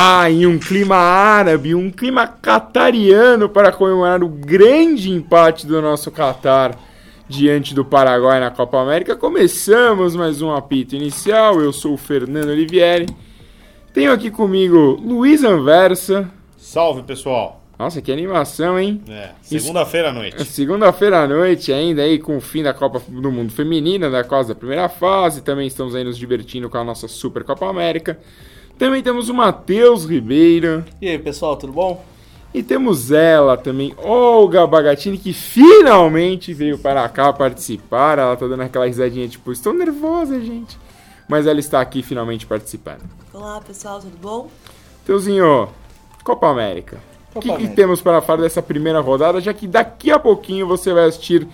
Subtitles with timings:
[0.00, 6.08] Ah, em um clima árabe, um clima catariano para comemorar o grande empate do nosso
[6.12, 6.78] Catar
[7.28, 9.16] diante do Paraguai na Copa América.
[9.16, 11.60] Começamos mais um apito inicial.
[11.60, 13.06] Eu sou o Fernando Olivieri.
[13.92, 16.30] Tenho aqui comigo Luiz Anversa.
[16.56, 17.60] Salve, pessoal.
[17.76, 19.02] Nossa, que animação, hein?
[19.08, 20.44] É, segunda-feira à noite.
[20.44, 24.50] Segunda-feira à noite, ainda aí com o fim da Copa do Mundo Feminina, da quase
[24.50, 25.42] da primeira fase.
[25.42, 28.16] Também estamos aí nos divertindo com a nossa Super Copa América.
[28.78, 30.84] Também temos o Matheus Ribeiro.
[31.02, 32.04] E aí, pessoal, tudo bom?
[32.54, 38.18] E temos ela também, Olga Bagatini, que finalmente veio para cá participar.
[38.18, 40.78] Ela tá dando aquela risadinha tipo, estou nervosa, gente.
[41.28, 43.02] Mas ela está aqui finalmente participando.
[43.34, 44.48] Olá, pessoal, tudo bom?
[45.04, 45.68] Teuzinho,
[46.22, 46.98] Copa América.
[47.34, 50.92] O que, que temos para falar dessa primeira rodada, já que daqui a pouquinho você
[50.92, 51.46] vai assistir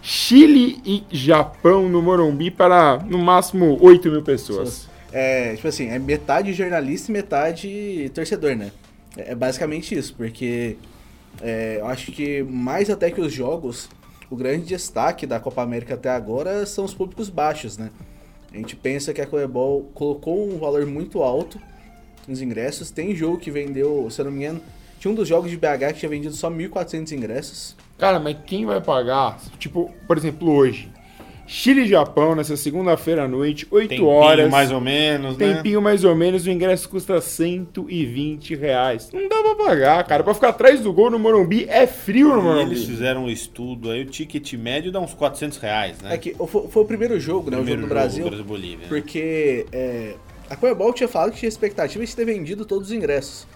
[0.00, 4.88] Chile e Japão no Morumbi para no máximo 8 mil pessoas.
[5.12, 8.72] É, tipo assim, é metade jornalista e metade torcedor, né?
[9.16, 10.76] É, é basicamente isso, porque
[11.40, 13.88] é, eu acho que mais até que os jogos,
[14.30, 17.90] o grande destaque da Copa América até agora são os públicos baixos, né?
[18.52, 21.58] A gente pensa que a Comebol colocou um valor muito alto
[22.28, 22.90] nos ingressos.
[22.90, 24.60] Tem jogo que vendeu, se eu não me engano,
[24.98, 27.76] tinha um dos jogos de BH que tinha vendido só 1.400 ingressos.
[27.98, 29.38] Cara, mas quem vai pagar?
[29.58, 30.90] Tipo, por exemplo, hoje.
[31.46, 34.50] Chile e Japão, nessa segunda-feira à noite, 8 Tempinho horas.
[34.50, 35.54] mais ou menos, né?
[35.54, 39.10] Tempinho mais ou menos, o ingresso custa 120 reais.
[39.12, 40.22] Não dá pra pagar, cara.
[40.22, 42.62] Pra ficar atrás do gol no Morumbi é frio no E Morumbi.
[42.74, 46.14] eles fizeram um estudo aí, o ticket médio dá uns 400 reais, né?
[46.14, 47.56] É que foi, foi o primeiro jogo, né?
[47.56, 48.24] Primeiro o jogo no Brasil.
[48.24, 48.78] Brasil-Bolívia.
[48.78, 48.86] né?
[48.88, 50.14] Porque é,
[50.48, 53.46] a Comebol tinha falado que tinha expectativa de ter vendido todos os ingressos.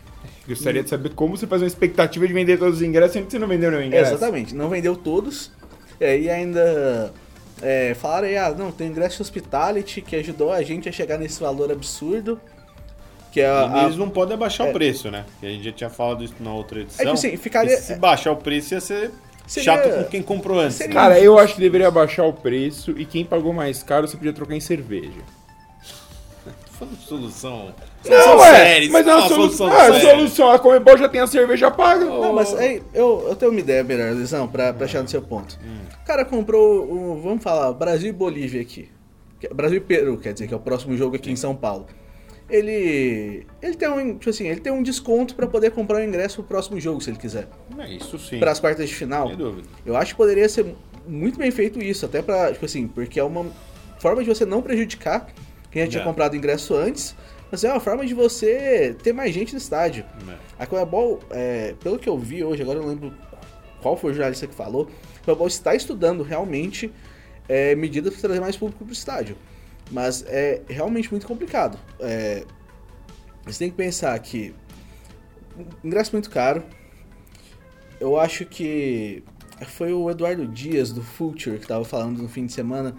[0.48, 3.33] Gostaria de saber como você faz uma expectativa de vender todos os ingressos sendo que
[3.33, 4.12] você não vendeu nenhum ingresso.
[4.14, 5.51] Exatamente, não vendeu todos.
[6.01, 7.12] E aí ainda
[7.62, 11.40] é, falaram aí, ah, não, tem ingresso hospitality que ajudou a gente a chegar nesse
[11.40, 12.40] valor absurdo.
[13.32, 14.70] Que é E a, eles não podem abaixar é.
[14.70, 15.24] o preço, né?
[15.40, 17.02] Que a gente já tinha falado isso na outra edição.
[17.05, 19.11] É que assim, ficaria- se baixar o preço ia ser
[19.46, 20.77] Seria- chato com quem comprou antes.
[20.77, 21.00] seria- né?
[21.00, 24.33] Cara, eu acho que deveria baixar o preço e quem pagou mais caro você podia
[24.33, 25.20] trocar em cerveja.
[26.72, 27.74] Foi uma solução.
[28.08, 29.67] Não, é, séria, mas é uma solução.
[29.68, 30.11] Ah, séria.
[30.11, 30.50] solução.
[30.50, 32.05] A Comebol já tem a cerveja paga.
[32.05, 35.22] Não, mas aí, eu, eu tenho uma ideia melhor, Lisão, pra, pra achar no seu
[35.22, 35.58] ponto.
[36.02, 38.89] O cara comprou, o, vamos falar, Brasil e Bolívia aqui.
[39.40, 41.86] Que- Brasil e Peru, quer dizer, que é o próximo jogo aqui em São Paulo.
[42.48, 43.45] Ele.
[43.61, 44.16] Ele tem um.
[44.18, 47.11] Tipo assim, ele tem um desconto pra poder comprar o ingresso pro próximo jogo, se
[47.11, 47.48] ele quiser.
[47.78, 48.39] É isso sim.
[48.39, 49.28] Para as quartas de final.
[49.28, 49.68] Sem dúvida.
[49.84, 50.64] Eu acho que poderia ser
[51.08, 53.46] muito bem feito isso, até pra, tipo assim, porque é uma
[53.98, 55.27] forma de você não prejudicar
[55.70, 56.05] quem já tinha É.
[56.05, 57.14] comprado ingresso antes,
[57.51, 60.05] mas é uma forma de você ter mais gente no estádio.
[60.29, 60.36] É.
[60.58, 63.14] A Comebol, é, pelo que eu vi hoje, agora eu não lembro
[63.80, 64.89] qual foi o jornalista que falou,
[65.20, 66.92] a Comebol está estudando realmente
[67.48, 69.36] é, medidas para trazer mais público para o estádio.
[69.90, 71.79] Mas é realmente muito complicado.
[72.01, 72.45] É,
[73.45, 74.52] você tem que pensar que
[75.84, 76.64] ingresso muito caro.
[78.01, 79.23] Eu acho que
[79.68, 82.95] foi o Eduardo Dias do Future que estava falando no fim de semana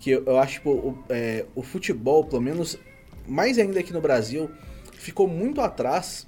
[0.00, 2.78] que eu, eu acho tipo, o, é, o futebol, pelo menos
[3.26, 4.50] mais ainda aqui no Brasil,
[4.92, 6.26] ficou muito atrás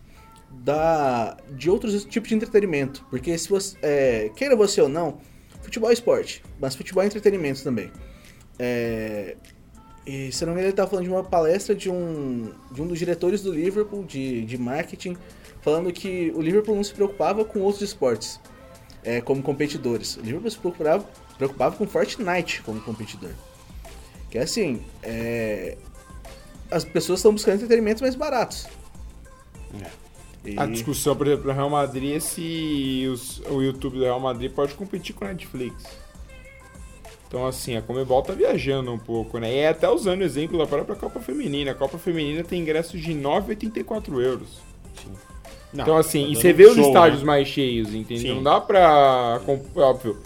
[0.50, 3.04] da de outros tipos de entretenimento.
[3.10, 3.76] Porque se você.
[3.82, 5.19] é, queira você ou não,
[5.62, 7.91] futebol é esporte, mas futebol é entretenimento também.
[8.58, 9.36] É,
[10.06, 12.86] e se não me engano, ele estava falando de uma palestra de um, de um
[12.86, 15.16] dos diretores do Liverpool, de, de marketing,
[15.60, 18.41] falando que o Liverpool não se preocupava com outros esportes
[19.04, 20.16] é, como competidores.
[20.16, 23.30] O Liverpool se preocupava, preocupava com Fortnite como competidor.
[24.28, 25.76] Que é assim, é,
[26.72, 28.66] as pessoas estão buscando entretenimentos mais baratos.
[30.44, 34.19] E- A discussão, por exemplo, do Real Madrid é se os- o YouTube do Real
[34.19, 35.84] Madrid pode competir com a Netflix.
[37.28, 39.50] Então, assim, a Comebol tá viajando um pouco, né?
[39.55, 41.71] E é até usando o exemplo da própria Copa Feminina.
[41.71, 44.49] A Copa Feminina tem ingressos de 9,84 euros.
[45.72, 47.27] Não, Então, assim, tá e você vê os show, estádios né?
[47.27, 48.22] mais cheios, entendeu?
[48.22, 48.34] Sim.
[48.34, 49.41] Não dá pra.
[49.77, 50.19] Óbvio,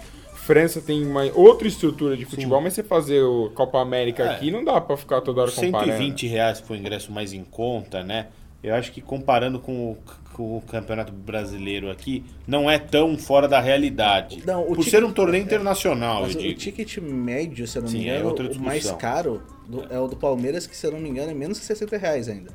[0.46, 4.28] França tem uma outra estrutura de futebol, mas você fazer o Copa América É.
[4.30, 5.92] aqui não dá pra ficar toda hora comparando.
[5.92, 8.28] 120 reais foi o ingresso mais em conta, né?
[8.62, 9.98] Eu acho que comparando com o,
[10.32, 14.42] com o Campeonato Brasileiro aqui, não é tão fora da realidade.
[14.46, 16.58] Não, o Por ticket- ser um torneio internacional, Mas eu o digo.
[16.60, 19.98] ticket médio, se eu não me Sim, é engano, outra o mais caro do- é
[19.98, 22.50] o do Palmeiras, que se eu não me engano é menos que 60 reais ainda.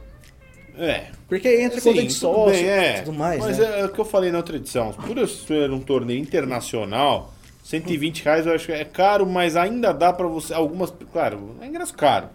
[0.78, 1.08] É.
[1.28, 2.98] Porque entra Sim, conta de tudo sócio bem, é.
[3.00, 3.82] e tudo mais, Mas né?
[3.82, 4.94] é, o que eu falei na outra edição.
[4.94, 7.34] Por ser um torneio internacional,
[7.72, 10.54] 120 reais eu acho que é caro, mas ainda dá pra você.
[10.54, 10.94] Algumas.
[11.12, 12.28] Claro, é ingresso caro.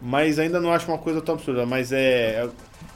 [0.00, 1.64] Mas ainda não acho uma coisa tão absurda.
[1.64, 2.48] Mas é.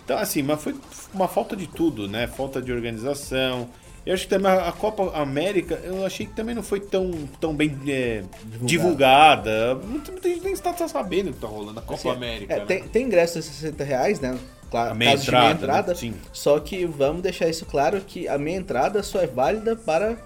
[0.04, 0.74] Então, assim, mas foi
[1.14, 2.26] uma falta de tudo, né?
[2.26, 3.68] Falta de organização.
[4.04, 7.54] Eu acho que também a Copa América, eu achei que também não foi tão, tão
[7.54, 8.22] bem é,
[8.62, 9.74] divulgada.
[9.74, 12.54] Muita, muita gente nem está sabendo o que tá rolando na Copa Assim, América.
[12.54, 12.64] é, né?
[12.64, 14.38] tem, tem ingresso de 60 reais, né?
[14.70, 15.52] claro, A meia de meia entrada, né?
[15.54, 15.94] entrada.
[15.94, 16.14] Sim.
[16.32, 20.16] Só que vamos deixar isso claro que a meia entrada só é válida para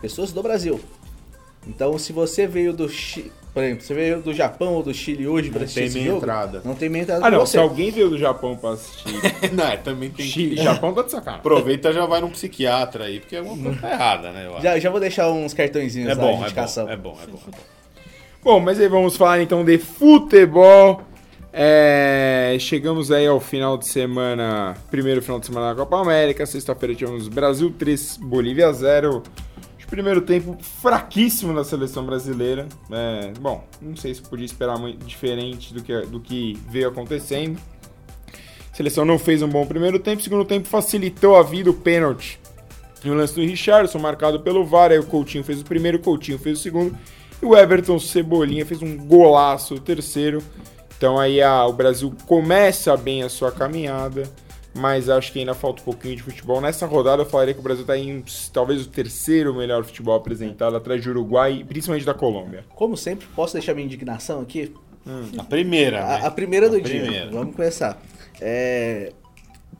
[0.00, 0.80] pessoas do Brasil.
[1.66, 5.28] Então, se você veio do Chile, por exemplo, você veio do Japão ou do Chile
[5.28, 6.62] hoje para Não assistir tem esse meia jogo, entrada.
[6.64, 7.40] não tem meia entrada Ah, não.
[7.40, 7.52] você.
[7.52, 9.14] Se alguém veio do Japão pra assistir
[9.52, 10.62] Não, é, também tem Chile, que...
[10.62, 11.40] Japão tá de sacanagem.
[11.40, 14.48] Aproveita e já vai num psiquiatra aí, porque alguma coisa tá errada, né?
[14.62, 16.86] Já, já vou deixar uns cartõezinhos É lá bom, de é indicação.
[16.86, 17.58] bom, é bom, é bom, é bom.
[18.42, 21.02] Bom, mas aí vamos falar então de futebol.
[21.52, 26.46] É, chegamos aí ao final de semana, primeiro final de semana da Copa América.
[26.46, 29.22] Sexta-feira tivemos Brasil 3, Bolívia 0.
[29.90, 32.68] Primeiro tempo fraquíssimo da seleção brasileira.
[32.90, 37.58] É, bom, não sei se podia esperar muito diferente do que, do que veio acontecendo.
[38.72, 40.22] A seleção não fez um bom primeiro tempo.
[40.22, 42.38] Segundo tempo facilitou a vida o pênalti.
[43.04, 44.92] E o lance do Richardson, marcado pelo VAR.
[44.92, 46.96] Aí o Coutinho fez o primeiro, o Coutinho fez o segundo.
[47.42, 50.40] E o Everton Cebolinha fez um golaço, o terceiro.
[50.96, 54.22] Então aí a- o Brasil começa bem a sua caminhada,
[54.74, 56.60] mas acho que ainda falta um pouquinho de futebol.
[56.60, 58.22] Nessa rodada eu falaria que o Brasil está em
[58.52, 62.64] talvez o terceiro melhor futebol apresentado, atrás de Uruguai e principalmente da Colômbia.
[62.74, 64.72] Como sempre, posso deixar minha indignação aqui?
[65.38, 66.04] A primeira, né?
[66.22, 67.00] A, a primeira do A dia.
[67.00, 67.30] primeira.
[67.30, 68.00] Vamos começar.
[68.40, 69.12] É,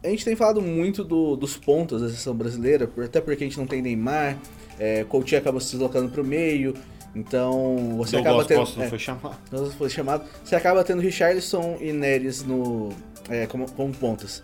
[0.02, 3.58] a gente tem falado muito do- dos pontos da seleção brasileira, até porque a gente
[3.58, 4.38] não tem Neymar,
[4.78, 6.74] é, Coutinho acaba se deslocando pro meio,
[7.14, 8.60] então você acaba tendo.
[8.60, 9.36] Costa não é, foi chamado.
[9.52, 10.24] não foi chamado.
[10.42, 12.88] Você acaba tendo Richarlison e Neres no,
[13.28, 14.42] é, como, como pontas.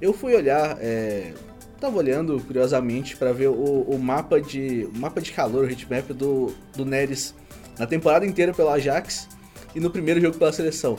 [0.00, 1.32] Eu fui olhar, é,
[1.80, 6.08] tava olhando curiosamente para ver o, o mapa de o mapa de calor, o heatmap
[6.12, 7.34] do, do Neres
[7.78, 9.28] na temporada inteira pelo Ajax
[9.74, 10.96] e no primeiro jogo pela seleção.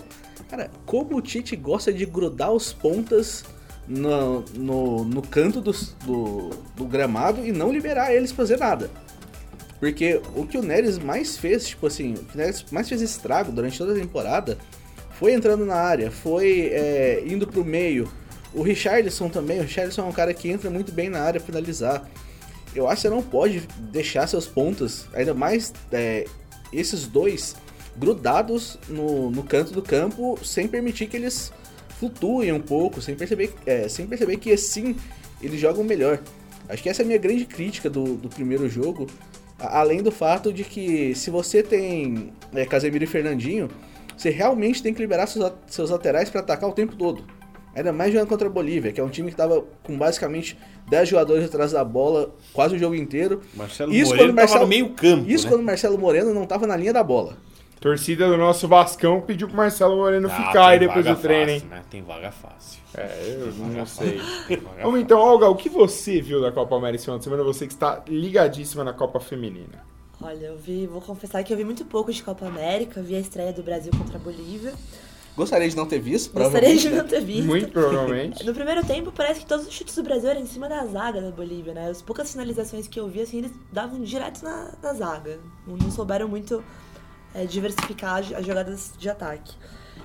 [0.49, 3.43] Cara, como o Tite gosta de grudar os pontas
[3.87, 8.89] no, no, no canto dos- do, do gramado e não liberar eles pra fazer nada.
[9.79, 13.01] Porque o que o Neres mais fez, tipo assim, o que o Neres mais fez
[13.01, 14.57] estrago durante toda a temporada
[15.11, 18.07] foi entrando na área, foi é, indo pro meio.
[18.53, 22.09] O Richarlison também, o Richarlison é um cara que entra muito bem na área finalizar.
[22.73, 26.25] Eu acho que você não pode deixar seus pontas, ainda mais é,
[26.71, 27.55] esses dois,
[27.97, 31.51] grudados no, no canto do campo, sem permitir que eles
[31.99, 34.95] flutuem um pouco, sem perceber, é, sem perceber que assim
[35.41, 36.19] eles jogam melhor.
[36.69, 39.07] Acho que essa é a minha grande crítica do, do primeiro jogo.
[39.59, 43.69] Além do fato de que se você tem é, Casemiro e Fernandinho,
[44.15, 47.23] você realmente tem que liberar seus, seus laterais para atacar o tempo todo.
[47.77, 50.57] Ainda mais jogando contra a Bolívia, que é um time que tava com basicamente
[50.89, 53.41] 10 jogadores atrás da bola quase o jogo inteiro.
[53.53, 55.51] Marcelo Isso Moreno quando tava Marcelo- no meio campo, Isso né?
[55.51, 57.37] quando o Marcelo Moreno não tava na linha da bola.
[57.79, 61.65] Torcida do nosso Vascão pediu pro Marcelo Moreno Ah, ficar aí depois do treino, fácil,
[61.65, 61.69] hein?
[61.69, 61.83] Né?
[61.91, 62.79] Tem vaga fácil.
[62.95, 64.19] É, eu não sei.
[64.81, 67.43] Vamos então, Olga, o que você viu da Copa América esse final de semana?
[67.43, 69.85] Você que está ligadíssima na Copa Feminina.
[70.19, 73.19] Olha, eu vi, vou confessar que eu vi muito pouco de Copa América, vi a
[73.19, 74.73] estreia do Brasil contra a Bolívia.
[75.37, 76.97] Gostaria de não ter visto, Gostaria de provavelmente.
[76.97, 77.45] não ter visto.
[77.45, 78.43] Muito provavelmente.
[78.47, 81.21] No primeiro tempo, parece que todos os chutes do Brasil eram em cima da zaga
[81.21, 81.89] da Bolívia, né?
[81.91, 85.39] As poucas finalizações que eu vi, assim, eles davam direto na, na zaga.
[85.67, 86.63] Não, não souberam muito
[87.35, 89.53] é, diversificar as jogadas de ataque.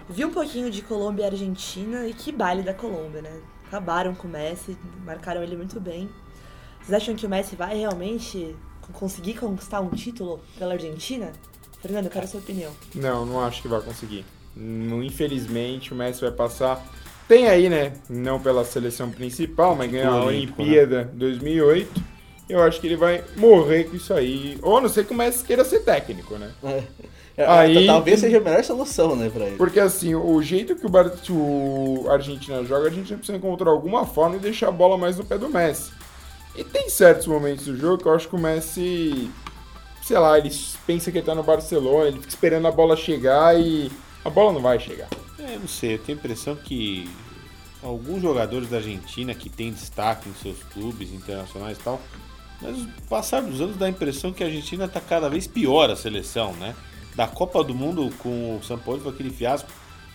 [0.06, 3.40] Vi um pouquinho de Colômbia e Argentina e que baile da Colômbia, né?
[3.68, 6.10] Acabaram com o Messi, marcaram ele muito bem.
[6.82, 8.54] Vocês acham que o Messi vai realmente
[8.92, 11.32] conseguir conquistar um título pela Argentina?
[11.80, 12.70] Fernando, eu quero a sua opinião.
[12.94, 14.26] Não, não acho que vai conseguir.
[14.56, 16.84] Hum, Infelizmente, o Messi vai passar.
[17.28, 17.92] Tem aí, né?
[18.08, 22.02] Não pela seleção principal, mas ganhar a Olímpico, Olimpíada 2008.
[22.48, 24.58] Eu acho que ele vai morrer com isso aí.
[24.62, 26.50] Ou não ser que o Messi queira ser técnico, né?
[27.34, 29.56] É, Aí- Talvez seja a melhor solução, né, pra ele.
[29.56, 31.10] Porque assim, o jeito que o, Bar...
[31.30, 35.24] o Argentina joga, a gente precisa encontrar alguma forma de deixar a bola mais no
[35.24, 35.90] pé do Messi.
[36.54, 39.30] E tem certos momentos do jogo que eu acho que o Messi,
[40.02, 40.50] sei lá, ele
[40.86, 43.90] pensa que ele tá no Barcelona, ele fica esperando a bola chegar e
[44.24, 45.08] a bola não vai chegar.
[45.38, 47.08] É, não sei, eu tenho a impressão que
[47.82, 52.00] alguns jogadores da Argentina que têm destaque em seus clubes internacionais e tal,
[52.60, 55.90] mas o passar dos anos dá a impressão que a Argentina tá cada vez pior
[55.90, 56.76] a seleção, né?
[57.16, 59.68] Da Copa do Mundo com o São Paulo foi aquele fiasco,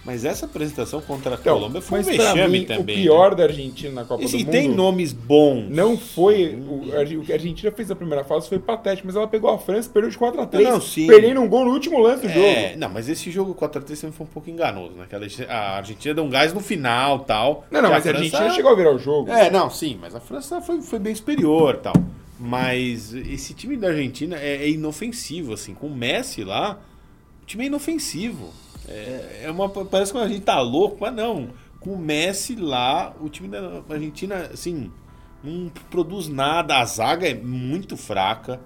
[0.07, 2.95] mas essa apresentação contra a Colômbia foi um Então, vexame mim, também.
[2.97, 3.35] o pior né?
[3.35, 5.69] da Argentina na Copa E, do Mundo tem nomes bons.
[5.69, 9.15] não foi o, a o que a Argentina fez na primeira fase foi patético, mas
[9.15, 11.05] ela pegou a França e perdeu de 4 a 3, Não, sim.
[11.05, 12.79] perdendo um gol no último lance do É, jogo.
[12.79, 15.05] não, mas esse jogo 4x3 também foi um pouco enganoso, né?
[15.49, 17.65] A Argentina- A deu um gás no final tal.
[17.69, 19.29] Não, não, mas a Argentina chegou a virar o jogo.
[19.29, 21.93] É, não, sim, mas a França foi, foi bem superior tal.
[22.39, 25.73] Mas esse time da Argentina é, é inofensivo, assim.
[25.73, 26.79] Com o Messi lá,
[27.41, 28.53] o time é inofensivo.
[28.87, 31.49] É, é uma, parece que a gente tá louco, mas não.
[31.79, 34.91] Com o Messi lá, o time da Argentina, assim,
[35.43, 36.77] não produz nada.
[36.77, 38.59] A zaga é muito fraca.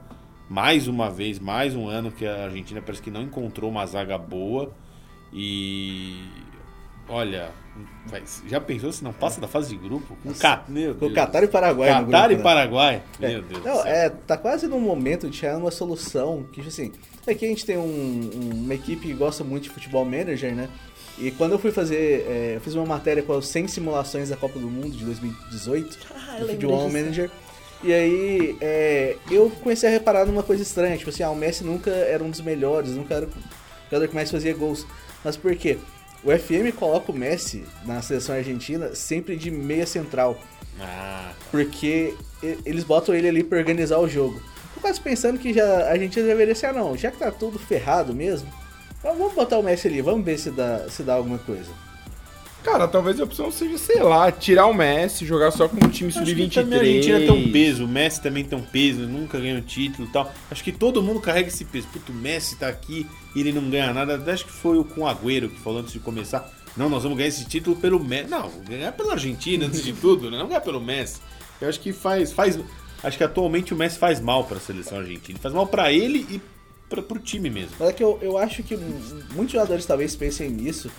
[0.50, 4.18] Mais uma vez, mais um ano que a Argentina parece que não encontrou uma zaga
[4.18, 4.74] boa.
[5.34, 6.18] E
[7.14, 7.50] Olha,
[8.08, 10.16] vai- já pensou se não passa da fase de grupo?
[10.24, 10.30] Com.
[10.72, 11.14] Meu Com Deus.
[11.14, 12.44] Catar e Paraguai no Catar grupo, e né?
[12.44, 13.04] Paraguai.
[13.22, 13.28] É.
[13.30, 13.86] Meu Deus do Não, céu.
[13.86, 16.92] é, tá quase no momento de chegar numa solução que, tipo assim,
[17.28, 17.82] aqui a gente tem um-
[18.34, 20.70] um- uma equipe que gosta muito de futebol manager, né?
[21.20, 24.38] E quando eu fui fazer, é, eu fiz uma matéria com as 100 simulações da
[24.38, 26.98] Copa do Mundo de 2018, Ah, do Futebol disso.
[26.98, 27.32] Manager,
[27.84, 31.64] e aí é, eu comecei a reparar numa coisa estranha, tipo assim, ah, o Messi
[31.64, 33.30] nunca era um dos melhores, nunca era o
[33.92, 34.88] jogador que mais fazia gols.
[35.24, 35.78] Mas por quê?
[36.24, 40.40] O FM coloca o Messi na seleção argentina sempre de meia central.
[40.80, 42.16] Ah, Porque
[42.66, 44.42] eles botam ele ali pra organizar o jogo.
[44.74, 47.60] Tô quase pensando que já, a gente deveria ser, ah, não, já que tá tudo
[47.60, 48.52] ferrado mesmo,
[49.04, 51.70] vamos botar o Messi ali, vamos ver se dá, se dá alguma coisa.
[52.64, 56.10] Cara, talvez a opção seja, sei lá, tirar o Messi, jogar só com o time
[56.10, 56.54] acho que sub-23.
[56.54, 59.62] também a Argentina tem um peso, o Messi também tem um peso, nunca ganha um
[59.62, 60.32] título e tal.
[60.50, 61.88] Acho que todo mundo carrega esse peso.
[61.88, 64.22] Puto, o Messi tá aqui e ele não ganha nada.
[64.32, 66.52] Acho que foi o com o Agüero que falou antes de começar.
[66.78, 68.30] Não, nós vamos ganhar esse título pelo Messi.
[68.30, 70.38] Não, ganhar pela Argentina antes de tudo, né?
[70.38, 71.20] Não ganhar pelo Messi.
[71.60, 72.32] Eu acho que faz.
[72.32, 72.60] faz
[73.04, 75.40] acho que atualmente o Messi faz mal pra seleção argentina.
[75.40, 76.40] Faz mal pra ele e
[76.88, 77.72] pra, pro time mesmo.
[77.80, 78.78] Mas é que eu, eu acho que
[79.34, 80.92] muitos jogadores talvez pensem nisso,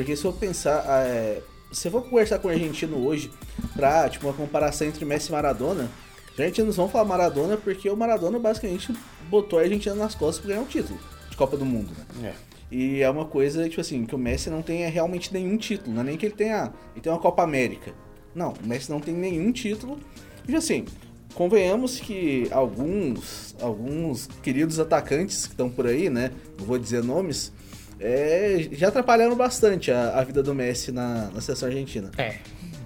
[0.00, 3.30] porque se eu pensar, ah, é, se eu for conversar com o argentino hoje,
[3.76, 5.90] pra tipo, uma comparação entre Messi e Maradona,
[6.32, 8.94] os argentinos vão falar Maradona porque o Maradona basicamente
[9.28, 12.30] botou a Argentina nas costas pra ganhar um título de Copa do Mundo, né?
[12.30, 12.74] É.
[12.74, 15.94] E é uma coisa, tipo assim, que o Messi não tem realmente nenhum título.
[15.94, 16.72] Não é nem que ele tenha.
[16.94, 17.92] Ele tem uma Copa América.
[18.34, 19.98] Não, o Messi não tem nenhum título.
[20.48, 20.86] E assim,
[21.34, 26.30] convenhamos que alguns, alguns queridos atacantes que estão por aí, né?
[26.58, 27.52] Não vou dizer nomes,
[28.00, 32.10] é, já atrapalharam bastante a, a vida do Messi na, na seleção argentina.
[32.18, 32.36] É.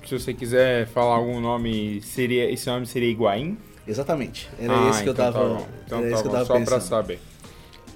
[0.06, 3.56] Se você quiser falar algum nome, seria esse nome seria Higuaín?
[3.86, 4.48] Exatamente.
[4.60, 5.38] Era Ah, esse que eu então tava.
[5.48, 5.66] Tá bom.
[5.86, 6.68] Então era tá esse que eu bom, tava só pensando.
[6.68, 7.18] pra saber.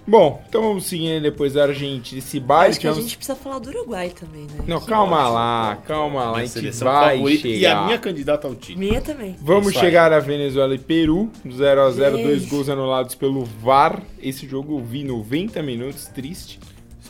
[0.07, 2.19] Bom, então vamos seguir depois da Argentina.
[2.19, 4.65] Esse baile Acho que a vamos- gente precisa falar do Uruguai também, né?
[4.67, 5.35] Não, Que calma ótimo.
[5.35, 7.59] lá, calma lá, a gente vai favorita chegar.
[7.59, 8.79] e a minha candidata ao título.
[8.87, 9.37] Minha também.
[9.43, 9.85] Vamos Isso aí.
[9.85, 14.03] chegar a Venezuela e Peru, 0x0, dois gols anulados pelo VAR.
[14.23, 16.59] Esse jogo eu vi 90 minutos, triste.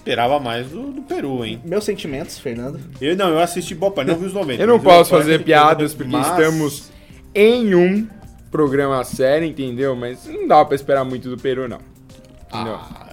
[0.09, 1.61] Esperava mais do, do Peru, hein?
[1.63, 2.81] Meus sentimentos, Fernando.
[2.99, 4.63] Eu não, eu assisti boa parte, não vi os 90.
[4.63, 6.91] Eu não posso parece fazer piadas porque mas- estamos
[7.35, 8.09] em um
[8.51, 9.95] programa sério, entendeu?
[9.95, 11.79] Mas não dá pra esperar muito do Peru, não.
[12.51, 13.08] Ah, não,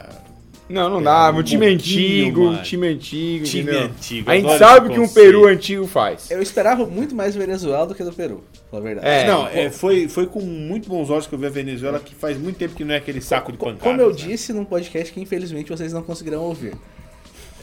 [0.70, 1.32] não dá.
[1.32, 2.64] um Um time pouquinho, antigo, mano.
[2.64, 3.82] time antigo, Time entendeu?
[3.88, 5.08] antigo, A gente sabe esse que um.
[5.08, 6.32] Peru antigo faz.
[6.32, 9.08] Eu esperava muito mais Venezuela do que do Peru, pra falar a verdade.
[9.08, 12.16] É, não, é, foi, foi com muito bons olhos que eu vi a Venezuela, que
[12.16, 13.80] faz muito tempo que não é aquele saco de pancada.
[13.80, 14.16] Como eu né?
[14.16, 16.74] disse num podcast que infelizmente vocês não conseguirão ouvir.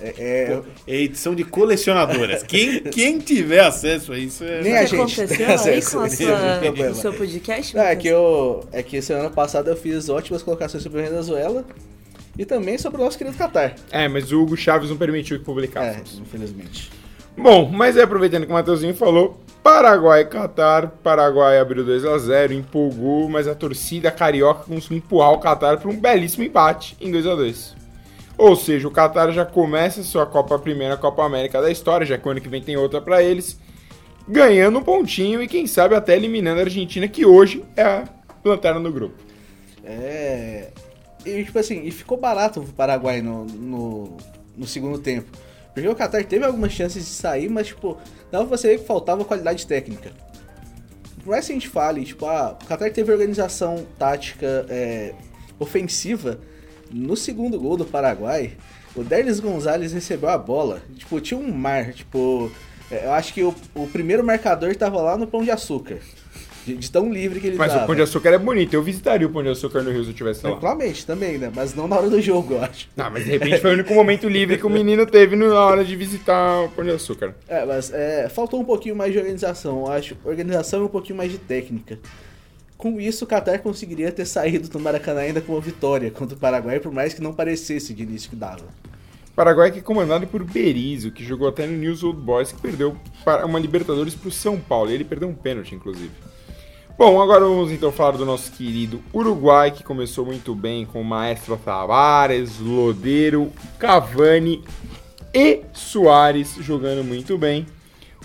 [0.01, 2.43] É, é- É edição de colecionadoras.
[2.43, 4.61] quem, quem tiver acesso a isso é.
[4.63, 7.77] Nem O a gente aconteceu tem aí acesso com sua, o seu podcast?
[7.77, 8.65] Não, é que eu.
[8.73, 11.65] É que semana passada eu fiz ótimas colocações sobre a Venezuela
[12.39, 13.75] e também sobre o nosso querido Qatar.
[13.91, 16.19] É, mas o Hugo Chaves não permitiu que É, publicássemos.
[16.19, 16.91] infelizmente.
[17.37, 22.19] Bom, mas é aproveitando que o Matheusinho falou, Paraguai e Catar, Paraguai abriu 2 a
[22.19, 27.11] 0 empolgou, mas a torcida carioca conseguiu empurrar o Catar para um belíssimo empate em
[27.11, 27.77] 2 a 2
[28.37, 32.27] Ou seja, o Catar já começa sua Copa primeira Copa América da história, já que
[32.27, 33.59] o ano que vem tem outra para eles,
[34.29, 38.05] ganhando um pontinho e quem sabe até eliminando a Argentina, que hoje é a
[38.45, 39.15] lanterna do grupo.
[39.85, 40.69] É.
[41.25, 44.17] E tipo assim, e ficou barato o Paraguai no, no,
[44.57, 45.31] no segundo tempo.
[45.73, 47.97] Porque o Qatar teve algumas chances de sair, mas tipo,
[48.31, 50.13] dava pra você ver que faltava qualidade técnica.
[51.23, 55.15] Por mais que a gente fale, tipo, ah, o Qatar teve organização tática é,
[55.59, 56.41] ofensiva,
[56.91, 58.53] no segundo gol do Paraguai,
[58.95, 60.83] o Derlis Gonzalez recebeu a bola.
[60.97, 62.51] Tipo, tinha um mar, tipo.
[62.91, 65.99] é, Eu acho que o, o primeiro marcador tava lá no Pão de Açúcar.
[66.65, 67.85] De, de tão livre que ele Mas tava.
[67.85, 70.11] o Pão de Açúcar é bonito, eu visitaria o Pão de Açúcar no Rio se
[70.11, 70.51] eu tivesse lá.
[70.51, 71.51] Tranquilamente, também, né?
[71.55, 72.89] Mas não na hora do jogo, eu acho.
[72.97, 75.85] Ah, mas de repente foi o único momento livre que o menino teve na hora
[75.85, 77.35] de visitar o Pão de Açúcar.
[77.49, 80.17] É, mas é, faltou um pouquinho mais de organização, eu acho.
[80.25, 81.99] Organização e um pouquinho mais de técnica.
[82.77, 86.39] Com isso, o Qatar conseguiria ter saído do Maracanã ainda com uma vitória contra o
[86.39, 88.65] Paraguai, por mais que não parecesse de início que dava.
[89.35, 92.97] Paraguai que é comandado por Berizzo, que jogou até no News Old Boys, que perdeu
[93.45, 94.91] uma Libertadores para o São Paulo.
[94.91, 96.11] Ele perdeu um pênalti, inclusive.
[97.05, 101.05] Bom, agora vamos então falar do nosso querido Uruguai, que começou muito bem com o
[101.05, 104.63] Maestro Tavares, Lodeiro, Cavani
[105.35, 107.67] e Soares jogando muito bem.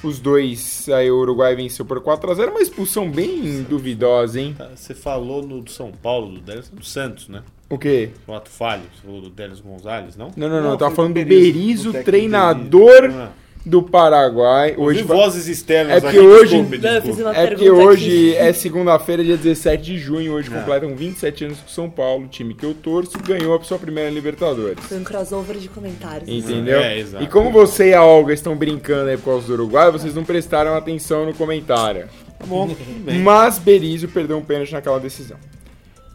[0.04, 4.56] Os dois, aí o Uruguai venceu por 4 a 0 uma expulsão bem duvidosa, hein?
[4.76, 7.42] Você falou no do São Paulo, do Délis, do Santos, né?
[7.68, 8.12] O quê?
[8.28, 8.84] O ato falho.
[8.96, 10.32] Você falou do Délis Gonzalez, não?
[10.38, 13.32] Não, não, não, Não, eu tava falando do Berizzo, Berizzo, do técnico treinador Ah,
[13.66, 14.76] do Paraguai.
[14.78, 18.36] Hoje vozes externas É aqui, porque hoje- É pergunta hoje aqui.
[18.38, 20.34] é segunda-feira, dia 17 de junho.
[20.34, 20.60] Hoje Ah.
[20.60, 23.78] completam 27 anos que o São Paulo, o time que eu torço, ganhou a sua
[23.78, 24.84] primeira Libertadores.
[24.86, 26.30] Foi um crossover de comentários.
[26.30, 26.80] Entendeu?
[26.80, 27.24] É, exato.
[27.24, 30.24] E como você e a Olga estão brincando aí por causa do Uruguai, vocês não
[30.24, 32.08] prestaram atenção no comentário.
[32.40, 32.70] Tá bom.
[33.24, 35.38] Mas Berizzo perdeu um pênalti naquela decisão.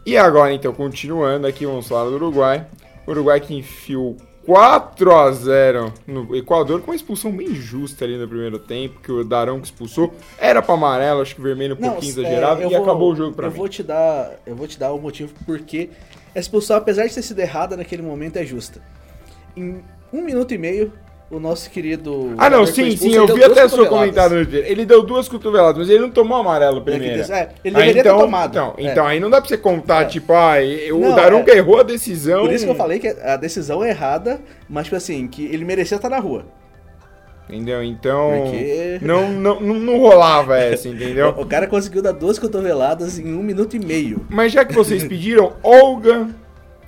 [0.05, 2.65] E agora, então, continuando aqui, vamos falar do Uruguai.
[3.05, 8.17] O Uruguai que enfiou 4 a 0 no Equador, com uma expulsão bem justa ali
[8.17, 10.13] no primeiro tempo, que o Darão que expulsou.
[10.37, 13.15] Era pra amarelo, acho que vermelho um pouquinho é, exagerado, eu e vou- acabou o
[13.15, 13.57] jogo eu mim.
[13.57, 15.89] Vou te dar, eu vou te dar o motivo porque
[16.35, 18.81] a expulsão, apesar de ter sido errada naquele momento, é justa.
[19.55, 19.81] Em
[20.11, 20.91] um minuto e meio,
[21.33, 22.33] o nosso querido.
[22.37, 24.69] Ah, não, sim, sim, eu vi até duas seu comentário no Twitter.
[24.71, 27.21] Ele deu duas cotoveladas, mas ele não tomou amarelo primeiro.
[27.31, 28.49] É, ele deveria ter tomado.
[28.51, 28.83] Então, É.
[28.91, 30.05] então, aí não dá pra você contar, É.
[30.05, 30.53] tipo, ah,
[30.93, 31.57] o Não, é.
[31.57, 32.41] errou a decisão.
[32.41, 35.65] Por isso que eu falei que a decisão é errada, mas, tipo assim, que ele
[35.65, 36.45] merecia estar na rua.
[37.49, 37.83] Entendeu?
[37.83, 38.43] Então.
[38.43, 41.33] Porque- Não, não, não, não rolava essa, entendeu?
[41.37, 44.25] O, o cara conseguiu dar duas cotoveladas em um minuto e meio.
[44.29, 46.29] Mas já que vocês pediram, Olga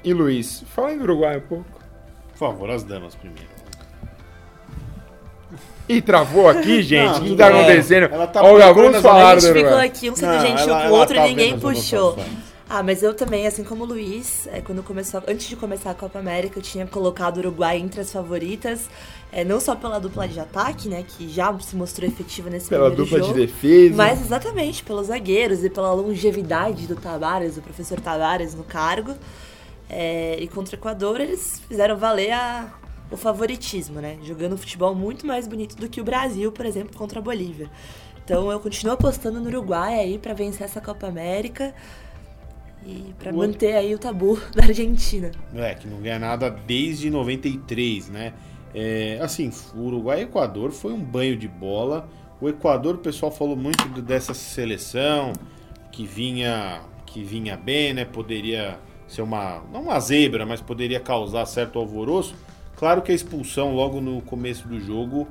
[0.03, 1.65] e Luiz, falem do Uruguai um pouco.
[2.31, 3.54] Por favor, as damas primeiro.
[5.87, 7.19] Ih, travou aqui, gente?
[7.19, 8.03] Não, o que tá acontecendo?
[8.05, 10.97] Ela tá procurando vamos falar A gente ficou aqui um sendo gentil ela- com o
[10.97, 12.17] outro tá e ninguém vendo as puxou.
[12.67, 15.93] Ah, mas eu também, assim como o Luiz, é, quando começou, antes de começar a
[15.93, 18.89] Copa América, eu tinha colocado o Uruguai entre as favoritas,
[19.31, 22.89] é, não só pela dupla de ataque, né, que já se mostrou efetiva nesse Pela
[22.89, 23.95] primeiro dupla de jogo, defesa.
[23.95, 29.13] mas exatamente pelos zagueiros e pela longevidade do Tavares, do professor Tavares no cargo.
[29.87, 32.65] É, e contra o Equador eles fizeram valer a-
[33.11, 34.17] o favoritismo, né?
[34.23, 37.69] Jogando futebol muito mais bonito do que o Brasil, por exemplo, contra a Bolívia.
[38.23, 41.73] Então eu continuo apostando no Uruguai aí pra vencer essa Copa América
[42.85, 45.31] e pra O- manter aí o tabu da Argentina.
[45.53, 48.33] É, que não ganha nada desde 93, né?
[48.73, 52.09] É, assim, o Uruguai e Equador foi um banho de bola.
[52.41, 55.31] O Equador, o pessoal falou muito dessa seleção
[55.91, 58.03] que vinha que vinha bem, né?
[58.03, 62.35] Poderia ser uma não uma zebra, mas poderia causar certo alvoroço.
[62.77, 65.27] Claro que a expulsão logo no começo do jogo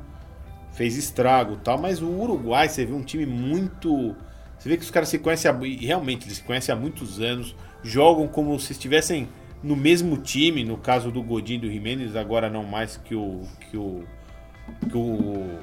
[0.73, 4.15] fez estrago, tal, mas o Uruguai, você vê um time muito
[4.59, 7.55] você vê que os caras se conhecem e realmente eles se conhecem há muitos anos,
[7.83, 9.29] jogam como se estivessem
[9.63, 13.43] no mesmo time, no caso do Godin e do Jimenez, agora não mais que o
[13.71, 14.05] que o
[14.89, 15.59] que o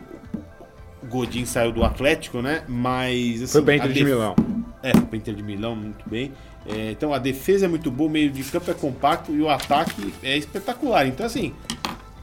[1.10, 2.64] Godin saiu do Atlético, né?
[2.68, 4.36] Mas assim, Foi pra a Inter de def- Milão.
[4.84, 6.32] é, pro Inter de Milão, muito bem.
[6.66, 9.50] É, então a defesa é muito boa, o meio de campo é compacto e o
[9.50, 11.08] ataque é espetacular.
[11.08, 11.54] Então, assim,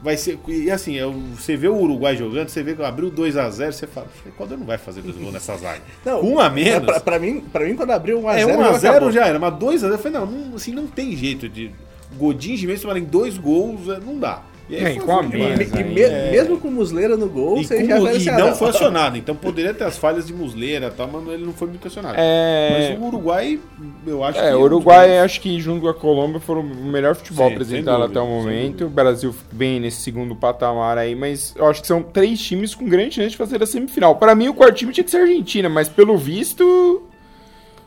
[0.01, 0.39] vai ser.
[0.47, 4.07] E assim, é você vê o Uruguai jogando, você vê que abriu 2x0, você fala,
[4.25, 5.81] o Equador não vai fazer dois gols nessa zaga.
[6.05, 6.85] Não, um a menos.
[6.85, 9.11] Pra, pra mim, pra mim, quando abriu 1x0, é, já 1x0 acabou.
[9.11, 11.71] já era, mas 2x0, eu falei, não, não, assim, não tem jeito de.
[12.17, 14.41] Godin e Jimenez tomarem dois gols, é, não dá.
[14.69, 15.71] E É, foi com a E, demais.
[15.71, 16.31] e aí, me- é.
[16.31, 19.35] mesmo com Musleira no gol, E, você já e assim, ah, não foi acionado, então
[19.35, 22.15] poderia ter as falhas de Musleira tal, mas ele não foi muito acionado.
[22.19, 22.91] É...
[22.91, 23.59] Mas o Uruguai,
[24.05, 24.45] eu acho que.
[24.45, 27.95] É, o Uruguai, acho que junto com a Colômbia foram o melhor futebol Sim, apresentado
[28.03, 28.85] sem até o dúvida, momento.
[28.85, 32.85] O Brasil vem nesse segundo patamar aí, mas eu acho que são três times com
[32.87, 34.17] grande chance de fazer a semifinal.
[34.17, 37.03] Pra mim, o quarto time tinha que ser a Argentina, mas pelo visto.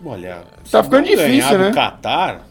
[0.04, 1.70] Olha, Tá ficando difícil, né?
[1.72, 2.48] Catar.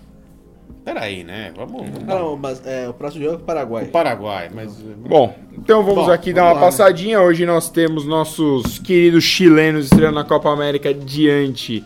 [0.83, 1.53] Peraí, né?
[1.55, 1.81] Vamos.
[2.07, 3.83] Ah, não, mas é, o próximo jogo é o Paraguai.
[3.83, 4.73] O Paraguai, mas.
[4.73, 6.71] Bom, então vamos Bom, aqui dar vamos uma lá, né?
[6.71, 7.21] passadinha.
[7.21, 11.83] Hoje nós temos nossos queridos chilenos estreando na Copa América diante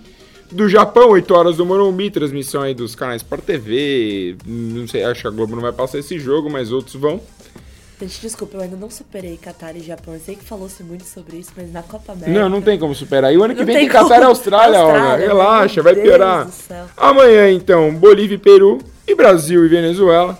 [0.51, 4.37] do Japão, 8 horas do Morumbi, transmissão aí dos canais Sport TV.
[4.45, 7.19] Não sei, acho que a Globo não vai passar esse jogo, mas outros vão.
[7.99, 10.13] Gente, desculpa, eu ainda não superei Catar e Japão.
[10.13, 12.39] Eu sei que falou-se muito sobre isso, mas na Copa América.
[12.39, 13.33] Não, não tem como superar.
[13.33, 14.23] E o ano que Não vem tem Catar e.
[14.23, 14.79] Austrália.
[14.79, 16.47] Austrália, Relaxa, vai Deus piorar.
[16.97, 20.37] Amanhã, então, Bolívia e Peru, e Brasil e Venezuela.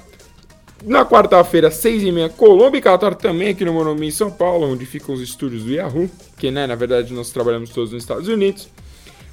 [0.83, 4.69] Na quarta-feira, seis e meia, Colômbia e Catar também aqui no Morumbi, em São Paulo,
[4.69, 8.27] onde ficam os estúdios do Yahoo, que, né, na verdade, nós trabalhamos todos nos Estados
[8.27, 8.67] Unidos.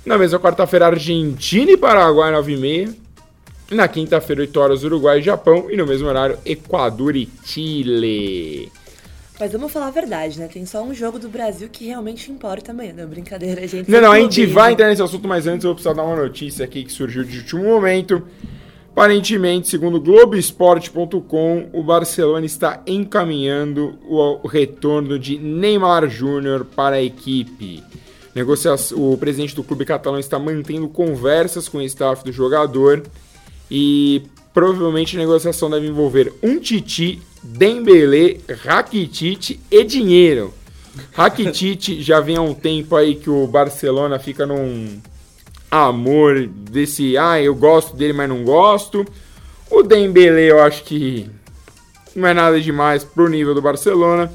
[0.06, 2.94] Na mesma quarta-feira, Argentina e Paraguai, nove e meia.
[3.72, 5.70] Na quinta-feira, 8 horas, Uruguai e Japão.
[5.70, 8.70] E no mesmo horário, Equador e Chile.
[9.40, 10.46] Mas vamos falar a verdade, né?
[10.46, 12.92] Tem só um jogo do Brasil que realmente importa amanhã.
[12.96, 13.90] Não, brincadeira, gente.
[13.90, 16.14] Não, não, a gente vai entrar nesse assunto, mas antes eu vou precisar dar uma
[16.14, 18.22] notícia aqui que surgiu de último momento.
[18.92, 27.82] Aparentemente, segundo Globoesporte.com, o Barcelona está encaminhando o retorno de Neymar Júnior para a equipe.
[28.94, 33.02] O presidente do clube catalão está mantendo conversas com o staff do jogador
[33.74, 40.52] e provavelmente a negociação deve envolver um Titi, Dembélé, Rakitic e dinheiro.
[41.14, 45.00] Rakitic já vem há um tempo aí que o Barcelona fica num
[45.70, 49.06] amor desse, ah, eu gosto dele, mas não gosto.
[49.70, 51.30] O Dembélé eu acho que
[52.14, 54.30] não é nada demais pro nível do Barcelona.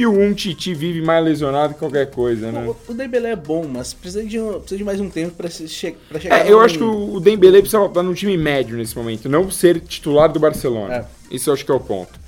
[0.00, 2.66] E o um Titi vive mais lesionado que qualquer coisa, né?
[2.66, 5.68] O, o Dembélé é bom, mas precisa de, precisa de mais um tempo pra, se
[5.68, 8.96] che chegar É, eu acho que o o Dembélé precisa estar num time médio nesse
[8.96, 10.94] momento, não ser titular do Barcelona.
[11.30, 11.34] É.
[11.34, 12.18] Isso eu acho que é o ponto.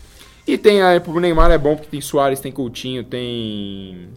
[0.46, 4.10] E tem a, o Neymar é bom porque tem Soares, tem Coutinho, tem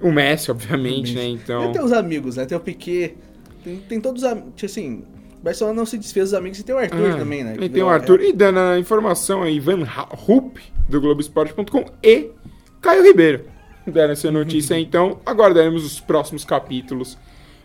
[0.00, 1.24] o Messi, obviamente, né?
[1.24, 2.46] Então, tem os amigos, né?
[2.46, 3.14] Tem o Piquet,
[3.62, 4.64] tem, tem todos os amigos.
[4.64, 5.04] Assim,
[5.40, 7.56] o Barcelona não se desfez dos amigos e tem o Arthur Ah, também, né?
[7.56, 8.20] Que tem o Arthur.
[8.22, 12.30] E dando a informação aí, Ivan Rupp, do Globoesporte.com e
[12.82, 13.44] Caio Ribeiro.
[13.86, 15.20] Deram essa notícia então.
[15.24, 17.16] Aguardaremos os próximos capítulos.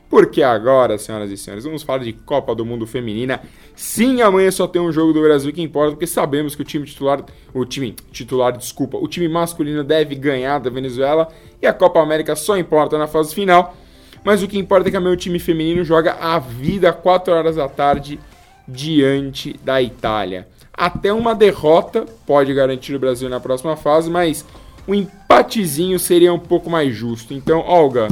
[0.09, 3.41] Porque agora, senhoras e senhores, vamos falar de Copa do Mundo Feminina.
[3.75, 6.85] Sim, amanhã só tem um jogo do Brasil que importa, porque sabemos que o time
[6.85, 11.27] titular, o time titular, desculpa, o time masculino deve ganhar da Venezuela
[11.61, 13.75] e a Copa América só importa na fase final.
[14.23, 17.67] Mas o que importa é que o time feminino joga a vida 4 horas da
[17.67, 18.17] tarde
[18.65, 20.47] diante da Itália.
[20.73, 24.45] Até uma derrota pode garantir o Brasil na próxima fase, mas
[24.87, 27.33] um empatezinho seria um pouco mais justo.
[27.33, 28.07] Então, Olga,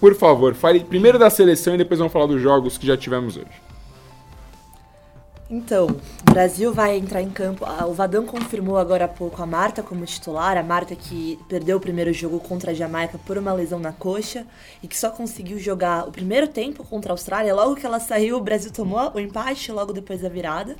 [0.00, 3.36] por favor, fale primeiro da seleção e depois vamos falar dos jogos que já tivemos
[3.36, 3.68] hoje.
[5.50, 7.64] Então, o Brasil vai entrar em campo.
[7.64, 10.58] Ah, O Vadão confirmou agora há pouco a Marta como titular.
[10.58, 14.46] A Marta que perdeu o primeiro jogo contra a Jamaica por uma lesão na coxa
[14.82, 17.54] e que só conseguiu jogar o primeiro tempo contra a Austrália.
[17.54, 20.76] Logo que ela saiu, o Brasil tomou o empate logo depois da virada.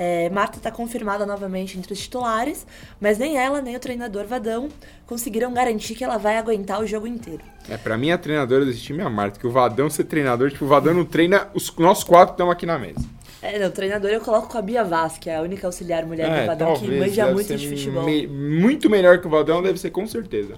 [0.00, 2.64] É, Marta está confirmada novamente entre os titulares,
[3.00, 4.68] mas nem ela nem o treinador Vadão
[5.08, 7.42] conseguiram garantir que ela vai aguentar o jogo inteiro.
[7.68, 10.52] É, pra mim a treinadora desse time é a Marta, que o Vadão ser treinador,
[10.52, 13.00] tipo, o Vadão não treina, os, nós quatro estamos aqui na mesa.
[13.42, 16.06] É, não, o treinador eu coloco com a Bia Vaz, que é a única auxiliar
[16.06, 18.04] mulher É, do Vadão que manja muito de futebol.
[18.04, 20.54] me- muito melhor que o Vadão, deve ser com certeza.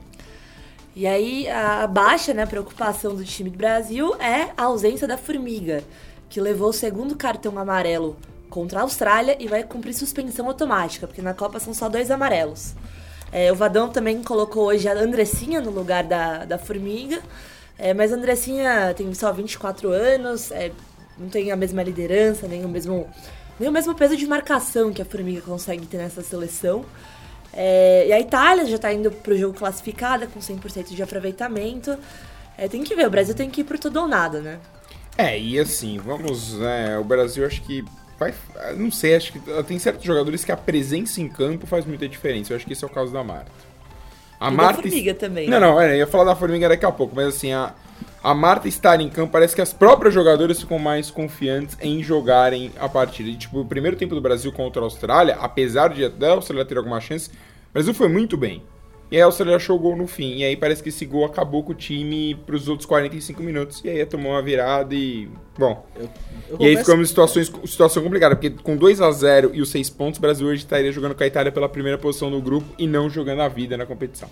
[0.95, 5.83] E aí, a baixa né, preocupação do time do Brasil é a ausência da Formiga,
[6.29, 8.17] que levou o segundo cartão amarelo
[8.51, 12.75] contra a Austrália e vai cumprir suspensão automática, porque na Copa são só dois amarelos.
[13.33, 17.23] É, o Vadão também colocou hoje a Andressinha no lugar da, da Formiga,
[17.79, 20.73] é, mas a Andressinha tem só 24 anos, é,
[21.17, 23.09] não tem a mesma liderança, nem o mesmo,
[23.59, 26.85] nem o mesmo peso de marcação que a Formiga consegue ter nessa seleção.
[27.53, 31.97] É, e a Itália já tá indo pro jogo classificada com 100% de aproveitamento.
[32.59, 34.61] É, tem que ver, o Brasil tem que ir por tudo ou nada, né?
[35.17, 36.61] É, e assim, vamos.
[36.61, 37.85] é, o Brasil acho que.
[38.21, 38.35] Vai,
[38.77, 42.53] não sei, acho que tem certos jogadores que a presença em campo faz muita diferença.
[42.53, 43.51] Eu acho que esse é o caso da Marta.
[44.39, 45.67] A E da Formiga também, Não, né?
[45.67, 47.75] não, é, eu ia falar da Formiga daqui a pouco, mas assim, a,
[48.23, 52.71] a Marta estar em campo, parece que as próprias jogadoras ficam mais confiantes em jogarem
[52.79, 53.31] a partida.
[53.31, 56.67] E, tipo, o primeiro tempo do Brasil contra a Austrália, apesar de até a Austrália
[56.67, 58.63] ter alguma chance, o Brasil foi muito bem.
[59.11, 60.37] E aí a Austrália achou o gol no fim.
[60.37, 63.83] E aí parece que esse gol acabou com o time pros outros 45 minutos.
[63.85, 65.29] E aí tomou uma virada e.
[65.59, 65.85] Bom.
[66.49, 69.69] Eu E aí ficamos em situações, situação complicada, porque com 2 a 0 e os
[69.71, 72.67] 6 pontos, o Brasil hoje estaria jogando com a Itália pela primeira posição no grupo
[72.79, 74.29] e não jogando a vida na competição.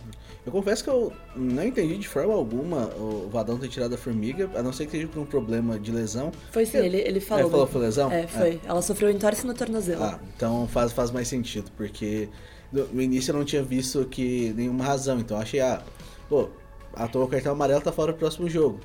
[0.47, 4.49] Eu confesso que eu não entendi de forma alguma o Vadão ter tirado a formiga,
[4.55, 6.33] a não ser que seja por um problema de lesão.
[6.51, 7.45] Foi sim, ele, ele falou.
[7.45, 8.11] Ele falou que foi lesão?
[8.11, 8.61] É, foi.
[8.65, 10.05] Ela sofreu entorse no tornozelo.
[10.05, 12.29] Ah, então faz, faz mais sentido, porque
[12.73, 15.83] no, início eu não tinha visto que nenhuma razão, então eu achei, ah,
[16.29, 16.49] pô,
[16.95, 18.81] a tua cartão amarelo tá fora do próximo jogo.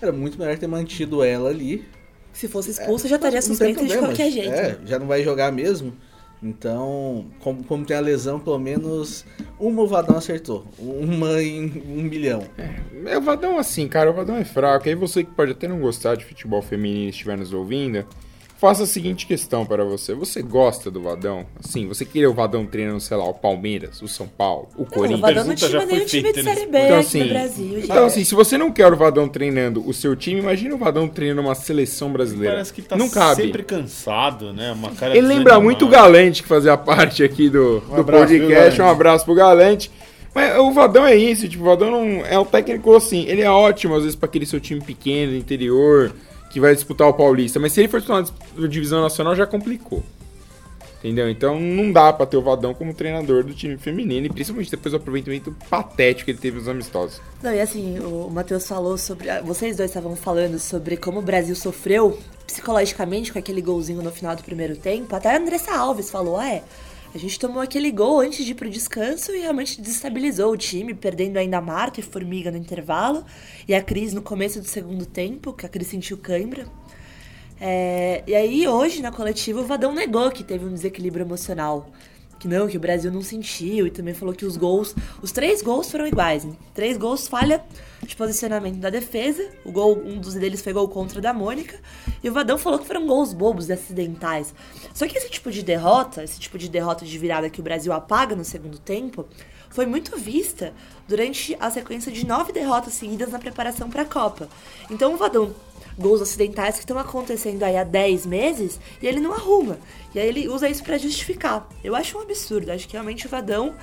[0.00, 1.84] Era muito melhor ter mantido ela ali.
[2.32, 4.50] Se fosse expulsa, já estaria suspensa de qualquer jeito.
[4.50, 5.92] É, já não vai jogar mesmo.
[6.40, 9.24] Então, como, como tem a lesão, pelo menos
[9.58, 10.64] uma o Vadão acertou.
[10.78, 12.44] Uma em um milhão.
[13.06, 14.88] É o Vadão assim, cara, o Vadão é fraco.
[14.88, 18.06] Aí você que pode até não gostar de futebol feminino e estiver nos ouvindo,
[18.58, 20.12] faça a seguinte questão para você.
[20.14, 21.46] Você gosta do Vadão?
[21.64, 24.86] Assim, você queria o Vadão treinando, sei lá, o Palmeiras, o São Paulo, o Não,
[24.86, 25.20] o Corinthians?
[25.20, 27.84] Vadão não tinha nenhum time de Série B Então, aqui assim, no Brasil, gente.
[27.84, 31.08] Então, assim, se você não quer o Vadão treinando o seu time, imagina o Vadão
[31.08, 32.54] treinando uma seleção brasileira.
[32.54, 33.42] Parece que tá não cabe.
[33.42, 34.72] sempre cansado, né?
[34.72, 38.40] Uma cara Ele lembra muito o Galante que fazia parte aqui do, do abraço, viu,
[38.40, 38.78] podcast.
[38.78, 38.82] Galante?
[38.82, 39.90] Um abraço pro Galante.
[40.34, 43.50] Mas o Vadão é isso, tipo, o Vadão não, é o técnico assim, ele é
[43.50, 46.12] ótimo às vezes pra aquele seu time pequeno, do interior,
[46.50, 48.24] que vai disputar o Paulista, mas se ele for disputar
[48.56, 50.02] uma divisão nacional já complicou.
[50.98, 51.30] Entendeu?
[51.30, 54.90] Então não dá pra ter o Vadão como treinador do time feminino, e principalmente depois
[54.92, 57.20] do aproveitamento patético que ele teve nos amistosos.
[57.40, 59.30] Não, e assim, o Matheus falou sobre.
[59.30, 64.10] ah, Vocês dois estavam falando sobre como o Brasil sofreu psicologicamente com aquele golzinho no
[64.10, 65.14] final do primeiro tempo.
[65.14, 66.64] Até a Andressa Alves falou: ah, é.
[67.14, 70.92] A gente tomou aquele gol antes de ir pro descanso e realmente desestabilizou o time,
[70.92, 73.24] perdendo ainda Marta e Formiga no intervalo.
[73.66, 76.66] E a Cris no começo do segundo tempo, que a Cris sentiu cãibra.
[77.60, 81.90] É, e aí, hoje, na coletiva, o Vadão negou que teve um desequilíbrio emocional.
[82.38, 85.60] Que não, que o Brasil não sentiu, e também falou que os gols, os três
[85.60, 86.52] gols foram iguais, né?
[86.74, 87.64] Três gols falha
[88.02, 91.78] de posicionamento da defesa, o gol, um dos deles foi gol contra da Mônica,
[92.22, 94.54] e o Vadão falou que foram gols bobos, acidentais.
[94.94, 97.92] Só que esse tipo de derrota, esse tipo de derrota de virada que o Brasil
[97.92, 99.26] apaga no segundo tempo,
[99.70, 100.72] foi muito vista
[101.06, 104.48] durante a sequência de nove derrotas seguidas na preparação para a Copa.
[104.90, 105.54] Então o Vadão
[105.98, 109.78] gols acidentais que estão acontecendo aí há 10 meses e ele não arruma.
[110.14, 111.68] E aí ele usa isso para justificar.
[111.82, 112.70] Eu acho um absurdo.
[112.70, 113.74] Acho que realmente o Vadão,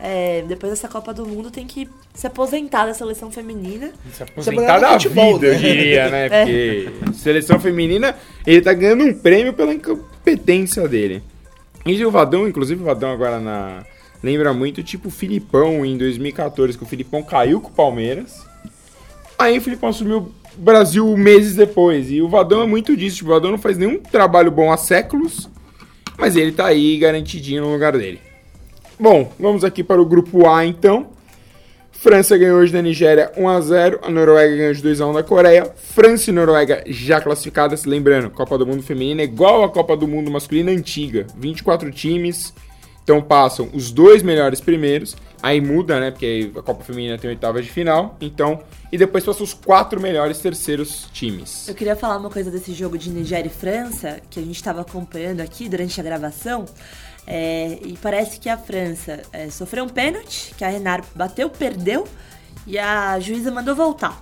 [0.00, 3.92] é, depois dessa Copa do Mundo, tem que se aposentar da seleção feminina.
[4.12, 5.58] Se aposentar da futebol, vida, eu né?
[5.58, 6.28] diria, né?
[6.44, 11.22] Porque seleção feminina, ele tá ganhando um prêmio pela incompetência dele.
[11.86, 13.84] E o Vadão, inclusive o Vadão agora na...
[14.22, 18.46] Lembra muito, tipo, o Filipão em 2014, que o Filipão caiu com o Palmeiras.
[19.42, 22.10] Aí o Filipão assumiu o Brasil meses depois.
[22.12, 23.16] E o Vadão é muito disso.
[23.16, 25.50] Tipo, o Vadão não faz nenhum trabalho bom há séculos.
[26.16, 28.20] Mas ele tá aí garantidinho no lugar dele.
[29.00, 31.08] Bom, vamos aqui para o grupo A então.
[31.90, 33.98] França ganhou hoje da Nigéria 1x0.
[34.02, 35.72] A Noruega ganhou de 2x1 da Coreia.
[35.76, 37.84] França e Noruega já classificadas.
[37.84, 41.26] Lembrando, Copa do Mundo Feminina é igual à Copa do Mundo Masculina antiga.
[41.36, 42.54] 24 times.
[43.02, 45.16] Então passam os dois melhores primeiros.
[45.42, 46.10] Aí muda, né?
[46.10, 48.16] Porque a Copa Feminina tem oitavas de final.
[48.20, 48.62] Então.
[48.92, 51.66] E depois passam os quatro melhores terceiros times.
[51.66, 54.82] Eu queria falar uma coisa desse jogo de Nigéria e França, que a gente estava
[54.82, 56.66] acompanhando aqui durante a gravação.
[57.26, 62.06] É, e parece que a França é, sofreu um pênalti, que a Renard bateu, perdeu,
[62.66, 64.20] e a juíza mandou voltar.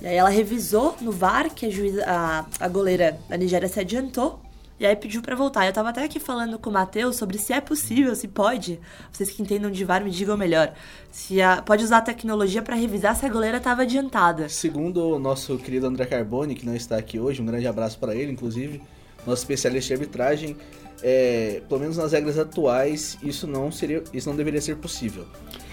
[0.00, 3.78] E aí ela revisou no VAR que a, juíza, a, a goleira da Nigéria se
[3.78, 4.40] adiantou.
[4.80, 5.66] E aí pediu pra voltar.
[5.66, 8.80] Eu tava até aqui falando com o Matheus sobre se é possível, se pode.
[9.12, 10.72] Vocês que entendam de VAR me digam melhor.
[11.10, 14.48] Se a, pode usar a tecnologia pra revisar se a goleira tava adiantada.
[14.48, 18.16] Segundo o nosso querido André Carboni, que não está aqui hoje, um grande abraço para
[18.16, 18.80] ele, inclusive,
[19.26, 20.56] nosso especialista de arbitragem,
[21.02, 25.26] é, pelo menos nas regras atuais, isso não seria, isso não deveria ser possível.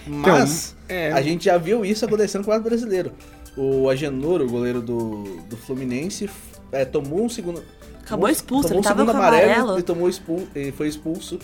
[0.05, 1.13] Mas é.
[1.13, 3.13] a gente já viu isso acontecendo com o lado brasileiro.
[3.55, 6.29] O Agenor, o goleiro do, do Fluminense,
[6.73, 7.63] é, tomou um segundo.
[8.07, 9.79] Acabou expulso, tomou ele tava com amarelo amarelo.
[9.79, 11.37] e tomou expul, e foi expulso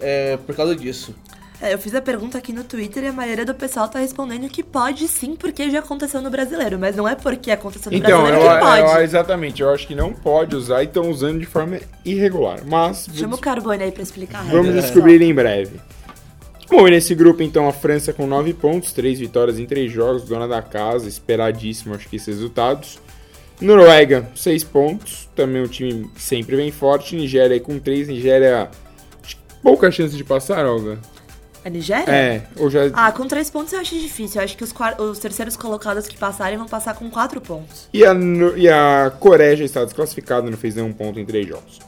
[0.00, 1.14] é, por causa disso.
[1.60, 4.46] É, eu fiz a pergunta aqui no Twitter e a maioria do pessoal tá respondendo
[4.48, 6.78] que pode sim, porque já aconteceu no brasileiro.
[6.78, 8.80] Mas não é porque aconteceu no Então, eu, brasileiro que pode.
[8.96, 12.60] eu- exatamente, eu acho que não pode usar e estão usando de forma irregular.
[12.66, 15.80] Mas Chama o Carbone aí pra explicar vamos descobrir em breve.
[16.68, 20.24] Bom, e nesse grupo, então, a França com 9 pontos, 3 vitórias em 3 jogos,
[20.24, 22.98] dona da casa, esperadíssimo, acho que esses resultados.
[23.60, 27.16] Noruega, 6 pontos, também um time sempre bem forte.
[27.16, 28.70] Nigéria aí com 3, Nigéria.
[29.22, 30.98] que Pouca chance de passar, Olga.
[31.64, 32.08] A Nigéria?
[32.08, 32.82] É, ou já.
[32.92, 34.40] Ah, com três pontos eu acho difícil.
[34.40, 37.88] Eu acho que os, os terceiros colocados que passarem vão passar com quatro pontos.
[37.92, 38.14] E a,
[38.56, 41.80] e a Coreia já está desclassificada, não fez nenhum ponto em três jogos.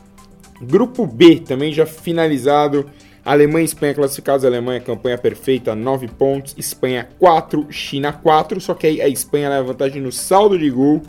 [0.60, 2.90] Grupo B, também já finalizado.
[3.24, 4.44] Alemanha e Espanha classificados.
[4.44, 6.56] Alemanha, campanha perfeita, 9 pontos.
[6.58, 8.60] Espanha 4, China 4.
[8.60, 11.02] Só que aí a Espanha leva vantagem no saldo de gol.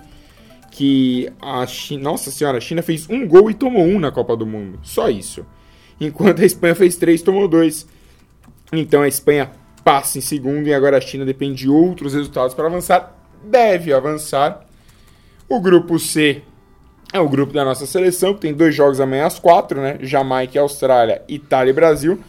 [0.80, 2.04] Que a China.
[2.04, 4.80] Nossa senhora, a China fez um gol e tomou um na Copa do Mundo.
[4.82, 5.46] Só isso.
[6.00, 7.86] Enquanto a Espanha fez três, tomou dois.
[8.72, 9.52] Então a Espanha
[9.84, 13.14] passa em segundo e agora a China depende de outros resultados para avançar.
[13.44, 14.66] Deve avançar.
[15.50, 16.44] O grupo C
[17.12, 19.98] é o grupo da nossa seleção, que tem dois jogos amanhã às quatro, né?
[20.00, 22.24] Jamaica Austrália, Itália e Brasil.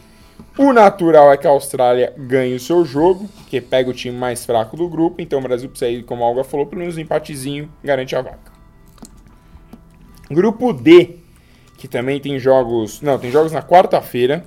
[0.58, 4.44] O natural é que a Austrália ganhe o seu jogo, que pega o time mais
[4.44, 5.20] fraco do grupo.
[5.20, 8.22] Então o Brasil precisa ir, como a Olga falou, pelo menos um empatezinho garante a
[8.22, 8.38] vaga.
[10.30, 11.16] Grupo D,
[11.76, 13.00] que também tem jogos.
[13.00, 14.44] Não, tem jogos na quarta-feira.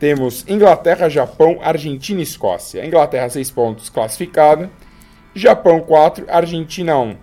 [0.00, 2.84] Temos Inglaterra, Japão, Argentina e Escócia.
[2.84, 4.68] Inglaterra, 6 pontos, classificada.
[5.34, 7.16] Japão, 4, Argentina, 1.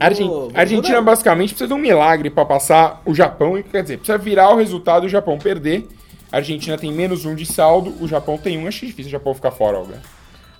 [0.00, 3.60] Argen- Argentina basicamente precisa de um milagre para passar o Japão.
[3.62, 5.86] Quer dizer, precisa virar o resultado e o Japão perder.
[6.30, 8.66] A Argentina tem menos um de saldo, o Japão tem um.
[8.66, 10.00] Acho difícil o Japão ficar fora, Olga.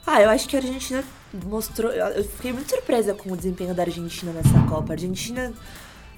[0.07, 1.05] Ah, eu acho que a Argentina
[1.45, 1.93] mostrou.
[1.93, 4.93] Eu fiquei muito surpresa com o desempenho da Argentina nessa Copa.
[4.93, 5.53] A Argentina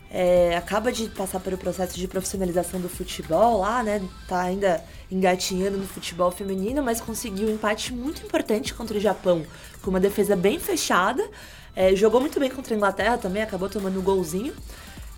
[0.09, 4.01] é, acaba de passar pelo processo de profissionalização do futebol lá, né?
[4.29, 9.45] Tá ainda engatinhando no futebol feminino, mas conseguiu um empate muito importante contra o Japão,
[9.83, 11.29] com uma defesa bem fechada.
[11.75, 14.55] É, jogou muito bem contra a Inglaterra também, acabou tomando um golzinho.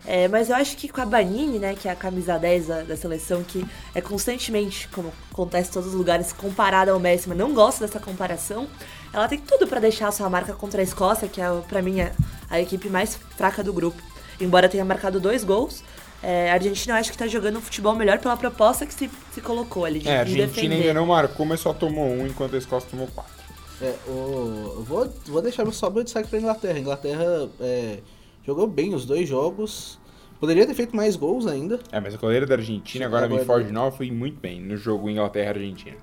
[0.04, 2.82] É, mas eu acho que com a Banini, né, que é a camisa 10 da,
[2.82, 7.38] da seleção, que é constantemente, como acontece em todos os lugares, comparada ao Messi, mas
[7.38, 8.66] não gosto dessa comparação,
[9.12, 12.00] ela tem tudo pra deixar a sua marca contra a Escócia, que é, pra mim,
[12.00, 12.10] a,
[12.50, 14.02] a equipe mais fraca do grupo.
[14.40, 15.84] Embora tenha marcado dois gols,
[16.20, 19.08] é, a Argentina eu acho que tá jogando um futebol melhor pela proposta que se,
[19.32, 20.74] se colocou ali, de, É, a Argentina defender.
[20.88, 23.32] ainda não marcou, mas só tomou um, enquanto a Escócia tomou quatro.
[23.80, 26.74] É, o, eu vou, vou deixar só meu destaque pra Inglaterra.
[26.74, 27.98] A Inglaterra é,
[28.44, 29.98] jogou bem os dois jogos,
[30.40, 31.78] Poderia ter feito mais gols ainda.
[31.92, 34.60] É, mas a goleira da Argentina agora me Agora- foge de novo, foi muito bem
[34.60, 35.96] no jogo Inglaterra-Argentina.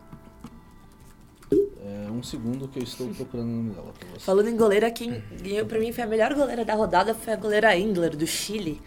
[1.52, 3.94] É, um segundo que eu estou procurando o nome dela.
[4.18, 7.36] Falando em goleira, quem ganhou pra mim foi a melhor goleira da rodada foi a
[7.36, 8.82] goleira Engler, do Chile.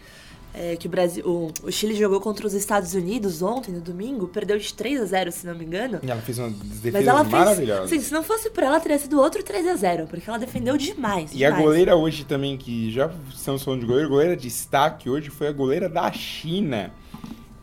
[0.55, 4.27] É, que o, Brasil, o, o Chile jogou contra os Estados Unidos ontem, no domingo,
[4.27, 5.99] perdeu de 3 a 0 se não me engano.
[6.03, 7.31] E ela fez uma Mas defesa ela fez.
[7.31, 7.87] maravilhosa.
[7.87, 10.77] Sim, se não fosse por ela, teria sido outro 3 a 0 porque ela defendeu
[10.77, 11.31] demais.
[11.33, 11.65] E a demais.
[11.65, 15.51] goleira hoje também, que já estamos falando de goleiro, goleira de destaque hoje foi a
[15.51, 16.91] goleira da China.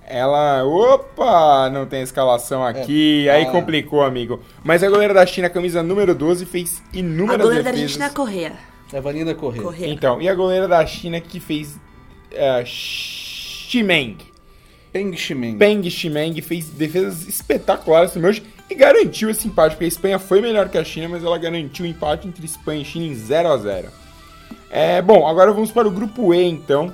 [0.04, 0.64] Ela.
[0.64, 1.70] Opa!
[1.70, 3.28] Não tem escalação aqui.
[3.28, 3.50] aí ah.
[3.52, 4.40] complicou, amigo.
[4.64, 8.02] Mas a goleira da China, camisa número 12, fez A inúmeras goleira da defesas.
[8.02, 8.52] Argentina é Correa.
[8.92, 9.62] É Vanina Corrêa.
[9.62, 9.88] Correa.
[9.88, 11.78] Então, e a goleira da China que fez.
[12.32, 14.16] Uh, Ximeng.
[14.92, 15.56] Peng Shimeng.
[15.56, 20.40] Peng Ximeng fez defesas espetaculares também hoje e garantiu esse empate, porque a Espanha foi
[20.40, 23.48] melhor que a China, mas ela garantiu o empate entre Espanha e China em 0
[23.48, 23.88] a 0
[24.70, 26.92] é, Bom, agora vamos para o grupo E, então.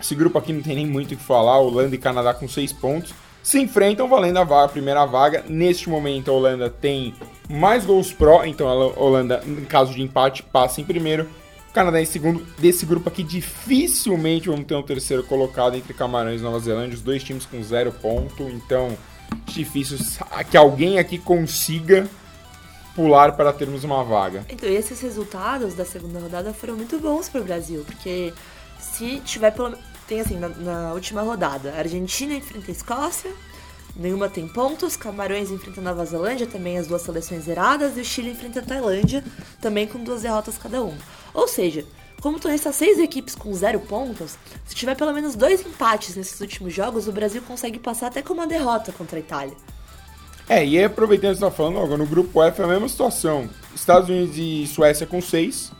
[0.00, 2.72] Esse grupo aqui não tem nem muito o que falar, Holanda e Canadá com 6
[2.74, 3.12] pontos.
[3.42, 5.44] Se enfrentam valendo a, vaga, a primeira vaga.
[5.48, 7.14] Neste momento, a Holanda tem
[7.48, 11.28] mais gols pró, então a Holanda, em caso de empate, passa em primeiro.
[11.78, 12.44] O Canadá em segundo.
[12.58, 16.96] Desse grupo aqui, dificilmente vamos ter um terceiro colocado entre Camarões e Nova Zelândia.
[16.96, 18.42] Os dois times com zero ponto.
[18.48, 18.98] Então,
[19.46, 19.96] difícil
[20.50, 22.08] que alguém aqui consiga
[22.96, 24.44] pular para termos uma vaga.
[24.48, 28.34] Então, esses resultados da segunda rodada foram muito bons pro Brasil, porque
[28.80, 33.30] se tiver pelo tem assim, na, na última rodada, Argentina enfrenta a Escócia,
[33.98, 38.30] nenhuma tem pontos, Camarões enfrenta Nova Zelândia, também as duas seleções zeradas, e o Chile
[38.30, 39.24] enfrenta a Tailândia,
[39.60, 40.96] também com duas derrotas cada uma.
[41.34, 41.84] Ou seja,
[42.20, 46.40] como estão essas seis equipes com zero pontos, se tiver pelo menos dois empates nesses
[46.40, 49.54] últimos jogos, o Brasil consegue passar até com uma derrota contra a Itália.
[50.48, 52.88] É, e aí aproveitando que você tá falando, agora no grupo F é a mesma
[52.88, 53.48] situação.
[53.74, 55.72] Estados Unidos e Suécia com 6.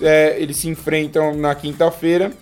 [0.00, 2.32] É, eles se enfrentam na quinta-feira.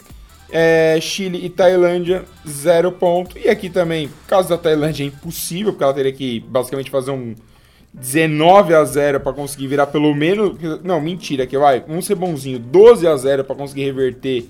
[0.55, 3.39] É, Chile e Tailândia, 0 ponto.
[3.39, 7.35] E aqui também, caso da Tailândia é impossível, porque ela teria que basicamente fazer um
[7.95, 10.57] 19 a 0 para conseguir virar pelo menos.
[10.85, 11.81] Não, mentira, que vai.
[11.81, 14.45] Vamos ser bonzinho, 12 a 0 para conseguir reverter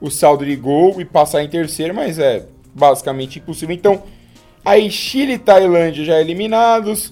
[0.00, 3.74] o saldo de gol e passar em terceiro, mas é basicamente impossível.
[3.74, 4.02] Então,
[4.68, 7.10] Aí Chile e Tailândia já eliminados.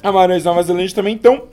[0.00, 1.14] Camarões e Nova Zelândia também.
[1.14, 1.48] Então,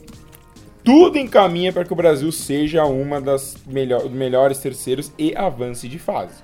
[0.88, 6.00] tudo encaminha para que o Brasil seja uma das melhor, melhores terceiros e avance de
[6.00, 6.36] fase.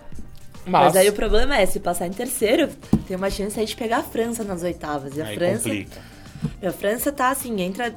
[0.65, 2.67] Mas, Mas aí o problema é, se passar em terceiro,
[3.07, 5.15] tem uma chance aí de pegar a França nas oitavas.
[5.15, 5.63] E a Aí França.
[5.63, 6.01] complica.
[6.61, 7.95] A França tá assim, entra.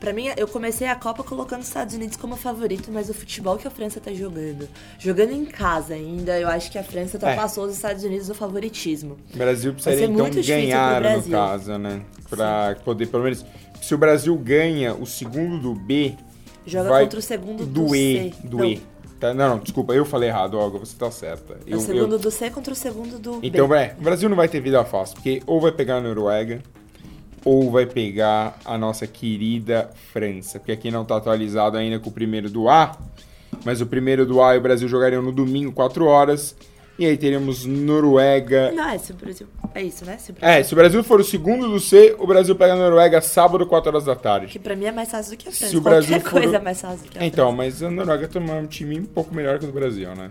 [0.00, 3.56] Pra mim, eu comecei a Copa colocando os Estados Unidos como favorito, mas o futebol
[3.58, 7.66] que a França tá jogando, jogando em casa ainda, eu acho que a França ultrapassou
[7.66, 9.16] os Estados Unidos no favoritismo.
[9.32, 12.00] o Brasil precisaria então ganhar no caso, né?
[12.28, 13.44] Pra poder, pelo menos.
[13.82, 16.14] Se o Brasil ganha o segundo do B,
[16.66, 18.32] Joga vai contra o segundo do, do E.
[18.32, 18.46] C.
[18.46, 18.80] Do Não, E.
[19.20, 21.54] Tá, não, não, desculpa, eu falei errado, Olga, você tá certa.
[21.54, 23.76] É Eu- o eu- segundo do C contra o segundo do Então, B.
[23.76, 26.60] é, o Brasil não vai ter vida fácil, porque ou vai pegar a Noruega,
[27.44, 30.58] ou vai pegar a nossa querida França.
[30.58, 32.96] Porque aqui não tá atualizado ainda com o primeiro do A,
[33.64, 36.54] mas o primeiro do A e o Brasil jogariam no domingo, 4 horas.
[36.98, 38.70] E aí teríamos Noruega.
[38.72, 39.46] Não, é se o Brasil.
[39.74, 40.18] É isso, né?
[40.18, 40.58] Se o Brasil...
[40.58, 43.66] É, se o Brasil for o segundo do C, o Brasil pega a Noruega sábado,
[43.66, 44.46] 4 horas da tarde.
[44.48, 45.76] Que pra mim é mais fácil do que a França.
[45.76, 47.56] o Brasil Qualquer for coisa é mais fácil do que a Então, França.
[47.56, 50.28] mas a Noruega tem um time um pouco melhor que o do Brasil, né?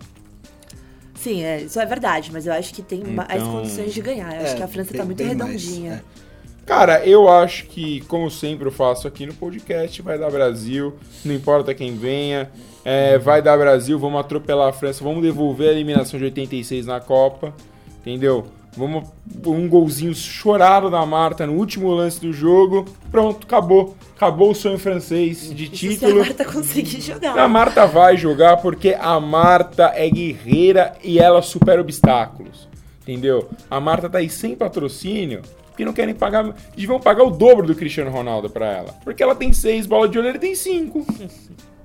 [1.15, 4.33] Sim, é, isso é verdade, mas eu acho que tem mais Então- condições de ganhar.
[4.35, 6.03] Eu acho É, que a França bem- tá muito bem mais, redondinha.
[6.27, 6.30] é.
[6.65, 10.95] Cara, eu acho que, como sempre eu faço aqui no podcast, vai dar Brasil,
[11.25, 12.49] não importa quem venha,
[12.85, 16.99] é, vai dar Brasil, vamos atropelar a França, vamos devolver a eliminação de 86 na
[16.99, 17.53] Copa,
[17.99, 18.45] entendeu?
[18.77, 19.09] Vamos
[19.45, 23.97] um golzinho chorado da Marta no último lance do jogo, pronto, acabou.
[24.15, 26.19] Acabou o sonho francês de Isso se a título.
[26.19, 27.37] Marta conseguir jogar.
[27.37, 32.69] A Marta vai jogar porque a Marta é guerreira e ela supera obstáculos.
[33.01, 33.49] Entendeu?
[33.69, 35.41] A Marta tá aí sem patrocínio
[35.81, 36.55] porque não querem pagar.
[36.75, 38.93] Eles vão pagar o dobro do Cristiano Ronaldo pra ela.
[39.03, 41.05] Porque ela tem seis bolas de olho, ele tem cinco.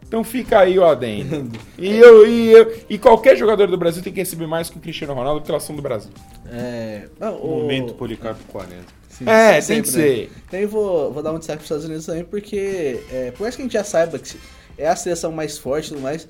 [0.06, 1.58] Então fica aí o adendo.
[1.78, 4.80] E, eu, e, eu, e qualquer jogador do Brasil tem que receber mais que o
[4.80, 6.10] Cristiano Ronaldo porque elas são do Brasil.
[6.50, 7.06] É,
[7.42, 8.76] o- Momento Policarpo 40.
[9.08, 10.04] Sim, É, sempre, tem que né?
[10.04, 10.32] ser.
[10.46, 13.42] Então eu vou, vou dar um destaque para os Estados Unidos também, porque é, por
[13.42, 14.36] mais que a gente já saiba que
[14.78, 16.28] é a seleção mais forte e tudo mais,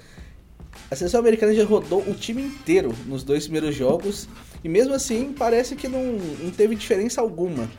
[0.90, 4.29] a seleção americana já rodou o time inteiro nos dois primeiros jogos,
[4.66, 7.70] e mesmo assim parece que não, não teve diferença alguma.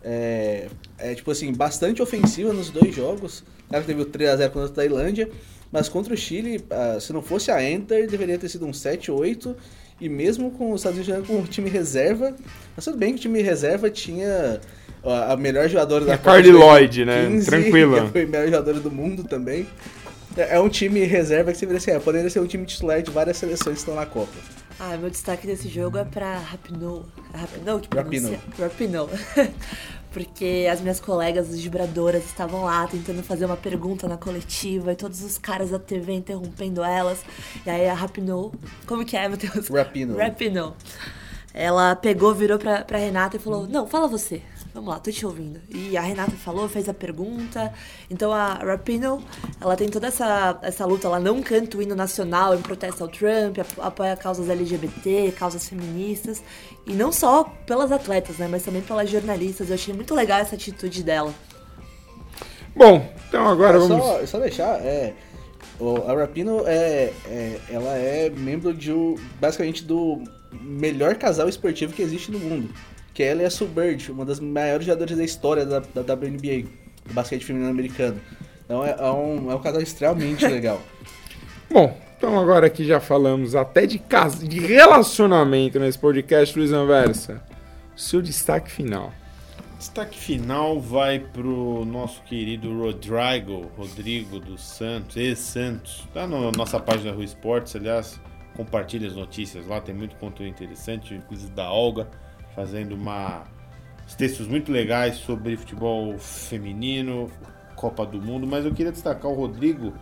[0.00, 3.42] É, é, tipo assim, bastante ofensiva nos dois jogos.
[3.68, 5.28] Claro que teve o 3x0 contra a Tailândia,
[5.72, 9.56] mas contra o Chile, ah, se não fosse a Enter, deveria ter sido um 7-8.
[10.00, 12.32] E mesmo com os Estados Unidos jogando com o time reserva,
[12.76, 14.60] mas tudo bem que o time reserva tinha
[15.02, 17.22] a melhor jogadora da É Copa Carly Lloyd, né?
[17.22, 18.04] 2015, Tranquila.
[18.04, 19.66] que Foi a melhor jogadora do mundo também.
[20.36, 23.02] É é um time reserva que você vê assim, é, poderia ser um time titular
[23.02, 24.65] de várias seleções que estão na Copa.
[24.78, 27.04] Ah, meu destaque desse jogo é pra Rapinoe.
[27.32, 28.36] Rapinoe que Rapinoe.
[28.36, 28.40] pronuncia?
[28.58, 29.08] Rapinoe.
[30.12, 35.22] Porque as minhas colegas vibradoras estavam lá tentando fazer uma pergunta na coletiva e todos
[35.22, 37.22] os caras da TV interrompendo elas.
[37.64, 38.52] E aí a Rapinoe...
[38.86, 39.68] Como que é, Matheus?
[39.68, 40.18] Rapinoe.
[40.18, 40.72] Rapinoe.
[41.52, 44.42] Ela pegou, virou pra, pra Renata e falou: Não, fala você.
[44.76, 45.58] Vamos lá, tô te ouvindo.
[45.74, 47.72] E a Renata falou, fez a pergunta.
[48.10, 49.24] Então a Rapino,
[49.58, 51.06] ela tem toda essa, essa luta.
[51.06, 55.66] Ela não canta o hino nacional em protesto ao Trump, ap- apoia causas LGBT, causas
[55.66, 56.42] feministas.
[56.86, 58.48] E não só pelas atletas, né?
[58.50, 59.70] Mas também pelas jornalistas.
[59.70, 61.32] Eu achei muito legal essa atitude dela.
[62.76, 63.96] Bom, então agora É vamos.
[64.04, 65.14] só, só deixar, é,
[66.06, 70.22] a Rapino é, é- ela é membro de o- basicamente do
[70.60, 72.68] melhor casal esportivo que existe no mundo,
[73.16, 76.68] que ela e a Sue Bird, uma das maiores jogadoras da história da, da WNBA,
[77.06, 78.20] do basquete feminino americano.
[78.62, 80.82] Então é, é um, é um casal extremamente legal.
[81.70, 84.38] Bom, então agora que já falamos até de, cas...
[84.38, 87.42] de relacionamento nesse podcast, Luiz Anversa,
[87.96, 89.10] seu destaque final.
[89.78, 96.06] Destaque final vai pro nosso querido Rodrigo, Rodrigo dos Santos, ex-Santos.
[96.12, 98.20] Tá na nossa página Rua Esportes, aliás,
[98.54, 102.08] compartilhe as notícias lá, tem muito conteúdo interessante, inclusive da Olga,
[102.56, 103.44] fazendo uma
[104.16, 107.30] textos muito legais sobre futebol feminino,
[107.74, 109.92] Copa do Mundo, mas eu queria destacar o Rodrigo,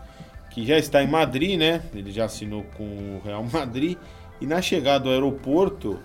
[0.50, 1.82] que já está em Madrid, né?
[1.92, 3.98] Ele já assinou com o Real Madrid
[4.40, 5.98] e na chegada ao aeroporto,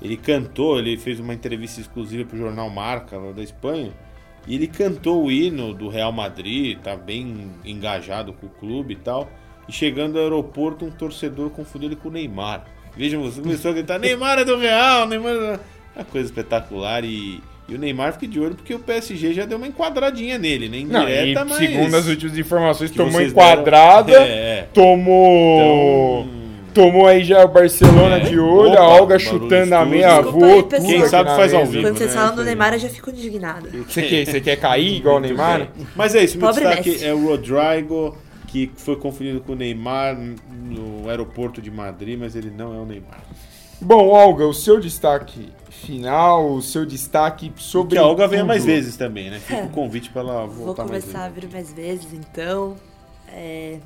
[0.00, 3.92] ele cantou, ele fez uma entrevista exclusiva para o jornal Marca, lá da Espanha,
[4.46, 8.96] e ele cantou o hino do Real Madrid, tá bem engajado com o clube e
[8.96, 9.30] tal.
[9.68, 12.64] E chegando ao aeroporto, um torcedor confundiu ele com o Neymar.
[12.96, 15.60] Vejam, você começou a gritar: Neymar é do Real, Neymar é do...
[15.96, 17.40] Uma coisa espetacular e.
[17.68, 20.82] E o Neymar fica de olho porque o PSG já deu uma enquadradinha nele, né?
[20.86, 21.58] Não, Indireta, e mas.
[21.58, 26.22] segundo as últimas informações, que tomou enquadrada, deram- É, tomou.
[26.22, 26.42] Então-
[26.74, 28.20] Tomou aí já o Barcelona É.
[28.20, 30.62] de olho, Opa, a Olga chutando a meia, pessoal.
[30.86, 31.82] Quem sabe faz ao vivo.
[31.86, 32.16] Quando vocês né?
[32.20, 32.42] falam do.
[32.44, 33.68] Neymar, eu já fico indignada.
[33.86, 35.58] Você quer, você quer cair igual o Neymar?
[35.58, 35.86] bem.
[35.94, 37.04] Mas é isso, meu Pobre destaque Messi.
[37.04, 38.16] é o Rodrigo,
[38.48, 42.86] que foi confundido com o Neymar no aeroporto de Madrid, mas ele não é o
[42.86, 43.20] Neymar.
[43.78, 47.94] Bom, Olga, o seu destaque final, o seu destaque sobre.
[47.94, 48.48] Que a Olga venha tudo.
[48.48, 49.38] mais vezes também, né?
[49.40, 49.64] Fica É.
[49.64, 51.44] o convite para ela Vou voltar mais começar a vezes.
[51.44, 52.76] vir mais vezes, então.
[53.28, 53.78] É,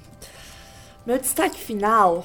[1.07, 2.25] Meu destaque final.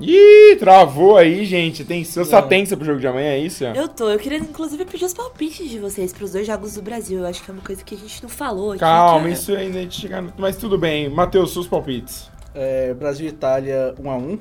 [0.00, 1.82] Ih, travou aí, gente.
[1.82, 3.62] Atenção, você tá tensa pro jogo de amanhã, é isso?
[3.64, 7.20] Eu tô, eu queria inclusive pedir os palpites de vocês pros dois jogos do Brasil.
[7.20, 8.80] Eu acho que é uma coisa que a gente não falou aqui.
[8.80, 10.32] Calma, é- isso ainda a gente chegar no...
[10.38, 11.08] Mas tudo bem.
[11.08, 12.28] Matheus, seus palpites.
[12.54, 14.38] É, Brasil e Itália 1x1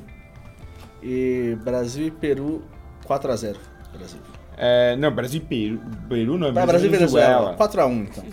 [1.04, 2.64] e Brasil e Peru
[3.20, 3.56] 4x0.
[3.98, 4.20] Brasil.
[4.58, 5.80] É, não, Brasil e Peru.
[6.08, 8.24] Peru não, é Tá, Brasil e Venezuela 4x1 então.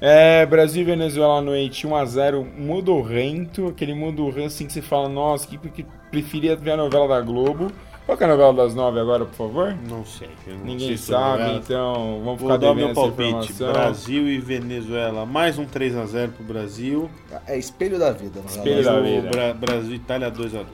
[0.00, 5.46] É, Brasil e Venezuela à noite, 1x0, Mudorrento, aquele Mudorrento assim que você fala, nossa,
[5.46, 7.70] que, que preferia ver a novela da Globo.
[8.04, 9.76] Qual que é a novela das nove agora, por favor?
[9.88, 10.28] Não sei.
[10.48, 13.52] não Ninguém sei sobre sabe, então vamos Vou ficar devendo meu palpite.
[13.52, 13.72] informação.
[13.72, 15.24] Brasil e Venezuela.
[15.24, 17.08] Mais um 3x0 pro Brasil.
[17.46, 18.40] É espelho da vida.
[18.40, 18.56] não é?
[18.56, 19.28] Espelho da vida.
[19.30, 20.64] Bra- Brasil e Itália 2x2.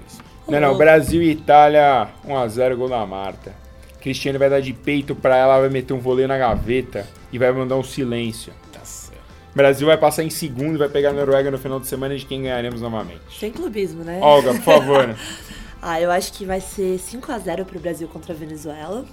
[0.49, 3.53] Não, não, Brasil e Itália, 1x0, gol da Marta.
[4.01, 7.53] Cristiano vai dar de peito pra ela, vai meter um vôlei na gaveta e vai
[7.53, 8.53] mandar um silêncio.
[8.73, 9.21] Tá certo.
[9.55, 12.25] Brasil vai passar em segundo e vai pegar a Noruega no final de semana de
[12.25, 13.21] quem ganharemos novamente.
[13.39, 14.21] Sem clubismo, né?
[14.23, 15.15] Olga, por favor.
[15.81, 19.05] Ah, eu acho que vai ser 5x0 pro Brasil contra a Venezuela.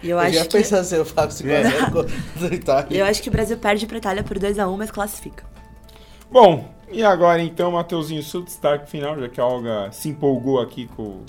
[0.00, 0.58] E eu, Eu já acho que.
[0.58, 2.98] pensando se eu faço 5x0 contra a Itália.
[2.98, 5.42] Eu acho que o Brasil perde pra Itália por 2x1, mas classifica.
[6.30, 10.86] Bom, e agora então, Matheusinho, seu destaque final, já que a Olga se empolgou aqui
[10.88, 11.22] com,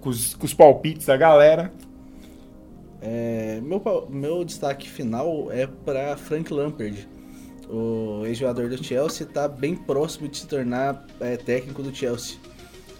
[0.00, 1.72] com, os, com os palpites da galera.
[3.00, 7.08] É, meu, meu destaque final é para Frank Lampard.
[7.68, 12.36] O ex-jogador do Chelsea está bem próximo de se tornar é, técnico do Chelsea.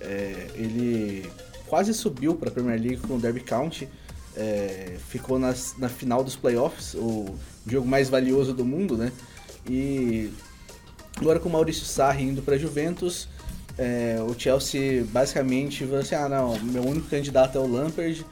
[0.01, 1.26] É, ele
[1.66, 3.89] quase subiu para a Premier League com o Derby County,
[4.37, 7.35] é, ficou nas- na final dos playoffs, o
[7.66, 9.12] jogo mais valioso do mundo, né?
[9.68, 10.30] E
[11.25, 13.27] agora com o Maurício Sarri indo para Juventus,
[13.79, 18.25] é, o Chelsea basicamente falou assim: ah, não, meu único candidato é o Lampard.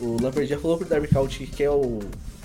[0.00, 2.00] O Lampard já falou pro Derby County que quer o,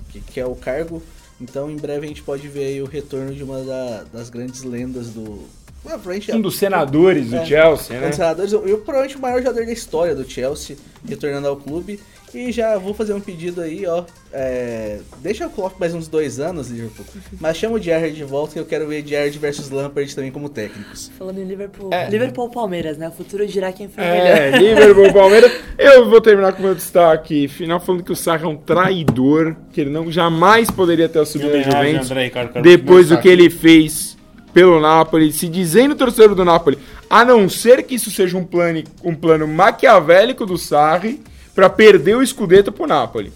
[0.09, 1.01] que quer o cargo,
[1.39, 4.63] então em breve a gente pode ver aí o retorno de uma da- das grandes
[4.63, 5.45] lendas do.
[5.85, 7.45] Ah, provavelmente Um dos senadores do É.
[7.45, 8.07] Chelsea, um né?
[8.07, 10.77] dos senadores, eu provavelmente o maior jogador da história do Chelsea,
[11.07, 11.99] retornando ao clube.
[12.33, 14.03] E já vou fazer um pedido aí, ó.
[14.31, 17.05] é, deixa eu colocar mais uns dois anos, Liverpool.
[17.39, 20.49] Mas chama o Gerrard de volta que eu quero ver Gerrard versus Lampard também como
[20.49, 21.11] técnicos.
[21.17, 21.89] Falando em Liverpool.
[21.93, 22.09] É.
[22.09, 23.09] Liverpool Palmeiras, né?
[23.09, 24.61] O futuro dirá quem foi o É, melhor.
[24.61, 25.51] Liverpool, Palmeiras.
[25.77, 29.55] Eu vou terminar com o meu destaque final falando que o Sarra é um traidor,
[29.71, 33.27] que ele não jamais poderia ter assumido a Juventus André Ricardo Carlos, depois do que
[33.27, 34.17] ele fez
[34.53, 36.77] pelo Napoli, se dizendo torcedor do Napoli.
[37.09, 41.21] A não ser que isso seja um plano, um plano maquiavélico do Sarri
[41.53, 43.31] para perder o Scudetto pro Napoli.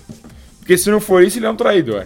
[0.60, 2.06] Porque se não for isso, ele é um traidor.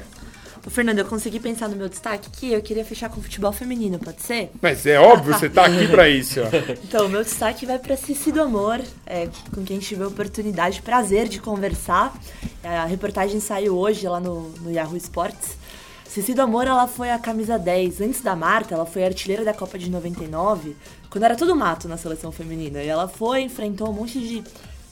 [0.65, 3.97] Ô, Fernando, eu consegui pensar no meu destaque que eu queria fechar com futebol feminino,
[3.97, 4.51] pode ser?
[4.61, 6.39] Mas é óbvio, você tá aqui para isso.
[6.41, 6.45] Ó.
[6.83, 10.81] Então, o meu destaque vai para Cici do Amor, é, com quem tive a oportunidade,
[10.83, 12.13] prazer de conversar.
[12.63, 15.57] É, A reportagem saiu hoje lá no, no Yahoo Sports.
[16.07, 18.01] Cici do Amor, ela foi a camisa 10.
[18.01, 20.75] Antes da Marta, ela foi artilheira da Copa de 99,
[21.09, 22.83] quando era tudo mato na seleção feminina.
[22.83, 24.43] E ela foi, enfrentou um monte de,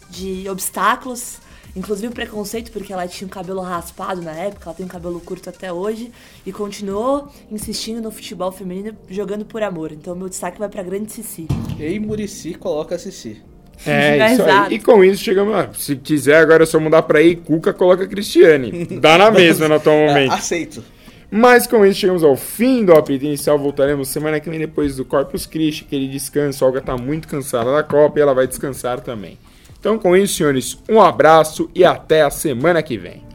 [0.10, 1.38] de obstáculos,
[1.76, 5.20] inclusive o preconceito, porque ela tinha o cabelo raspado na época, ela tem o cabelo
[5.20, 6.12] curto até hoje,
[6.46, 9.92] e continuou insistindo no futebol feminino, jogando por amor.
[9.92, 11.48] Então, meu destaque vai pra grande Cici.
[11.80, 13.42] Ei, Murici, coloca Cici.
[13.86, 14.70] É, isso Exato.
[14.70, 14.76] aí.
[14.76, 15.70] E com isso chegamos lá.
[15.74, 18.86] Se quiser agora é só mudar pra aí, Cuca coloca Cristiane.
[19.00, 20.34] Dá na mesma no atual É, momento.
[20.34, 20.84] aceito.
[21.32, 23.58] Mas com isso chegamos ao fim do apito inicial.
[23.58, 26.66] Voltaremos semana que vem depois do Corpus Christi, aquele descanso.
[26.66, 29.38] A Olga tá muito cansada da Copa e ela vai descansar também.
[29.80, 33.29] Então com isso, senhores, um abraço e até a semana que vem.